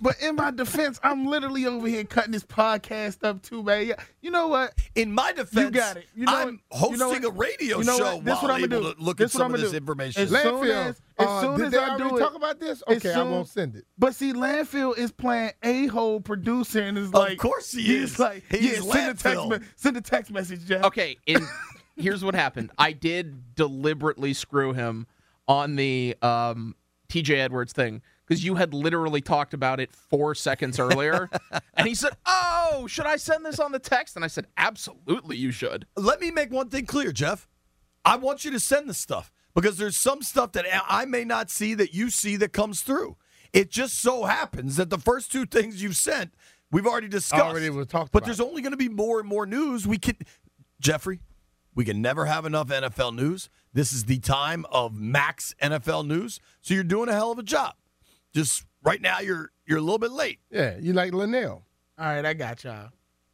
But 0.01 0.15
in 0.21 0.35
my 0.35 0.51
defense, 0.51 0.99
I'm 1.03 1.25
literally 1.25 1.65
over 1.65 1.87
here 1.87 2.03
cutting 2.05 2.31
this 2.31 2.43
podcast 2.45 3.23
up 3.23 3.41
too, 3.41 3.63
man. 3.63 3.87
Yeah, 3.87 3.95
you 4.21 4.31
know 4.31 4.47
what? 4.47 4.73
In 4.95 5.11
my 5.11 5.31
defense, 5.33 5.65
You 5.65 5.71
got 5.71 5.97
it. 5.97 6.05
You 6.15 6.25
know 6.25 6.35
I'm 6.35 6.61
what? 6.69 6.91
You 6.91 6.97
know 6.97 7.05
hosting 7.09 7.25
a 7.25 7.29
radio 7.29 7.77
You 7.79 7.83
know 7.83 7.97
show? 7.97 8.21
This 8.21 8.33
while 8.33 8.41
what 8.43 8.51
I'ma 8.51 8.65
able 8.65 8.67
do. 8.81 8.93
to 8.93 9.01
look 9.01 9.17
This 9.17 9.25
at 9.35 9.39
some 9.39 9.41
of 9.53 9.55
I'ma 9.55 9.61
this 9.63 9.71
do. 9.71 9.77
information. 9.77 10.21
As 10.23 10.29
soon 10.29 10.41
Landfill. 10.41 10.71
as- 10.89 11.01
as 11.19 11.27
uh, 11.27 11.41
soon 11.41 11.57
did 11.57 11.65
as 11.65 11.71
they 11.73 11.77
I 11.79 11.97
do 11.97 12.03
already 12.03 12.15
it- 12.15 12.19
talk 12.19 12.35
about 12.35 12.59
this? 12.61 12.81
as 12.87 12.97
Okay, 12.97 13.13
I 13.13 13.23
won't 13.23 13.47
send 13.49 13.75
it. 13.75 13.85
But 13.97 14.15
see, 14.15 14.31
Landfill 14.31 14.97
is 14.97 15.11
playing 15.11 15.51
a 15.63 15.87
hole 15.87 16.21
producer 16.21 16.81
and 16.81 16.97
is 16.97 17.13
like, 17.13 17.33
of 17.33 17.37
course 17.39 17.71
he 17.73 17.81
he's 17.81 18.13
is. 18.13 18.19
like, 18.19 18.45
He's 18.49 18.61
yeah, 18.85 18.91
send 18.93 19.11
a 19.11 19.13
text, 19.21 19.23
Landfill. 19.25 19.59
me- 19.61 19.67
send 19.75 19.97
a 19.97 20.01
text 20.01 20.31
message, 20.31 20.65
Jeff. 20.65 20.85
Okay, 20.85 21.17
in, 21.25 21.45
here's 21.97 22.23
what 22.23 22.35
happened. 22.35 22.71
I 22.77 22.93
did 22.93 23.53
deliberately 23.55 24.33
screw 24.33 24.71
him 24.71 25.07
on 25.49 25.75
the 25.75 26.15
um, 26.21 26.75
TJ 27.09 27.35
Edwards 27.37 27.73
thing 27.73 28.01
because 28.29 28.43
you 28.45 28.55
had 28.55 28.73
literally 28.75 29.21
talked 29.21 29.55
about 29.55 29.79
it 29.79 29.91
four 29.91 30.35
seconds 30.35 30.79
earlier, 30.79 31.29
and 31.73 31.87
he 31.87 31.95
said, 31.95 32.13
"Oh, 32.27 32.85
should 32.87 33.07
I 33.07 33.15
send 33.17 33.43
this 33.43 33.59
on 33.59 33.71
the 33.71 33.79
text?" 33.79 34.15
And 34.15 34.23
I 34.23 34.27
said, 34.27 34.45
"Absolutely, 34.55 35.35
you 35.35 35.51
should." 35.51 35.87
Let 35.97 36.21
me 36.21 36.29
make 36.29 36.51
one 36.51 36.69
thing 36.69 36.85
clear, 36.85 37.11
Jeff. 37.11 37.47
I 38.05 38.15
want 38.17 38.45
you 38.45 38.51
to 38.51 38.59
send 38.59 38.87
the 38.87 38.93
stuff 38.93 39.31
because 39.55 39.77
there's 39.77 39.97
some 39.97 40.21
stuff 40.21 40.51
that 40.53 40.65
I 40.87 41.05
may 41.05 41.25
not 41.25 41.49
see 41.49 41.73
that 41.73 41.93
you 41.93 42.09
see 42.11 42.35
that 42.37 42.53
comes 42.53 42.81
through. 42.81 43.17
It 43.51 43.71
just 43.71 43.99
so 43.99 44.25
happens 44.25 44.75
that 44.75 44.91
the 44.91 44.99
first 44.99 45.31
two 45.31 45.45
things 45.47 45.81
you've 45.81 45.97
sent, 45.97 46.33
we've 46.71 46.85
already 46.85 47.07
discussed. 47.07 47.43
Already 47.43 47.69
was 47.71 47.87
talked 47.87 48.11
But 48.11 48.19
about. 48.19 48.25
there's 48.27 48.39
only 48.39 48.61
going 48.61 48.71
to 48.73 48.77
be 48.77 48.89
more 48.89 49.19
and 49.19 49.27
more 49.27 49.47
news. 49.47 49.87
We 49.87 49.97
can, 49.97 50.15
Jeffrey, 50.79 51.19
we 51.73 51.83
can 51.83 51.99
never 52.01 52.25
have 52.25 52.45
enough 52.45 52.67
NFL 52.67 53.15
news. 53.15 53.49
This 53.73 53.91
is 53.91 54.05
the 54.05 54.19
time 54.19 54.65
of 54.71 54.93
max 54.95 55.55
NFL 55.61 56.05
news. 56.05 56.39
So 56.61 56.75
you're 56.75 56.83
doing 56.83 57.09
a 57.09 57.13
hell 57.13 57.31
of 57.31 57.39
a 57.39 57.43
job. 57.43 57.73
Just 58.33 58.65
right 58.83 59.01
now, 59.01 59.19
you're 59.19 59.51
you're 59.65 59.77
a 59.77 59.81
little 59.81 59.99
bit 59.99 60.11
late. 60.11 60.39
Yeah, 60.51 60.77
you 60.79 60.93
like 60.93 61.13
Linnell. 61.13 61.63
All 61.97 62.05
right, 62.05 62.25
I 62.25 62.33
got 62.33 62.63
y'all. 62.63 62.89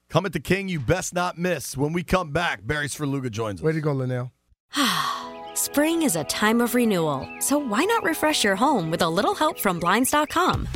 Come 0.10 0.26
at 0.26 0.34
the 0.34 0.40
King, 0.40 0.70
you 0.70 0.80
best 0.80 1.14
not 1.14 1.38
miss. 1.38 1.76
When 1.76 1.94
we 1.94 2.04
come 2.04 2.32
back, 2.32 2.66
Barry 2.66 2.88
Sverluga 2.88 3.30
joins 3.30 3.60
us. 3.60 3.64
Where'd 3.64 3.76
you 3.76 3.82
go, 3.82 3.92
Linnell? 3.94 4.32
Spring 5.56 6.04
is 6.04 6.16
a 6.16 6.24
time 6.26 6.62
of 6.62 6.76
renewal, 6.76 7.28
so 7.40 7.58
why 7.58 7.84
not 7.86 8.04
refresh 8.04 8.44
your 8.44 8.56
home 8.56 8.92
with 8.92 9.02
a 9.02 9.10
little 9.10 9.34
help 9.34 9.60
from 9.60 9.80
Blinds.com? 9.80 10.68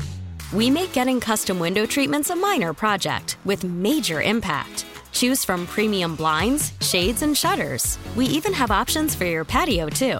We 0.54 0.70
make 0.70 0.94
getting 0.94 1.20
custom 1.20 1.60
window 1.60 1.86
treatments 1.86 2.32
a 2.32 2.36
minor 2.36 2.74
project 2.74 3.38
with 3.46 3.64
major 3.64 4.22
impact. 4.22 4.86
Choose 5.12 5.44
from 5.44 5.68
premium 5.68 6.16
blinds, 6.16 6.74
shades, 6.82 7.22
and 7.22 7.38
shutters. 7.38 7.98
We 8.16 8.26
even 8.26 8.54
have 8.54 8.72
options 8.72 9.16
for 9.16 9.26
your 9.26 9.46
patio, 9.46 9.90
too. 9.90 10.20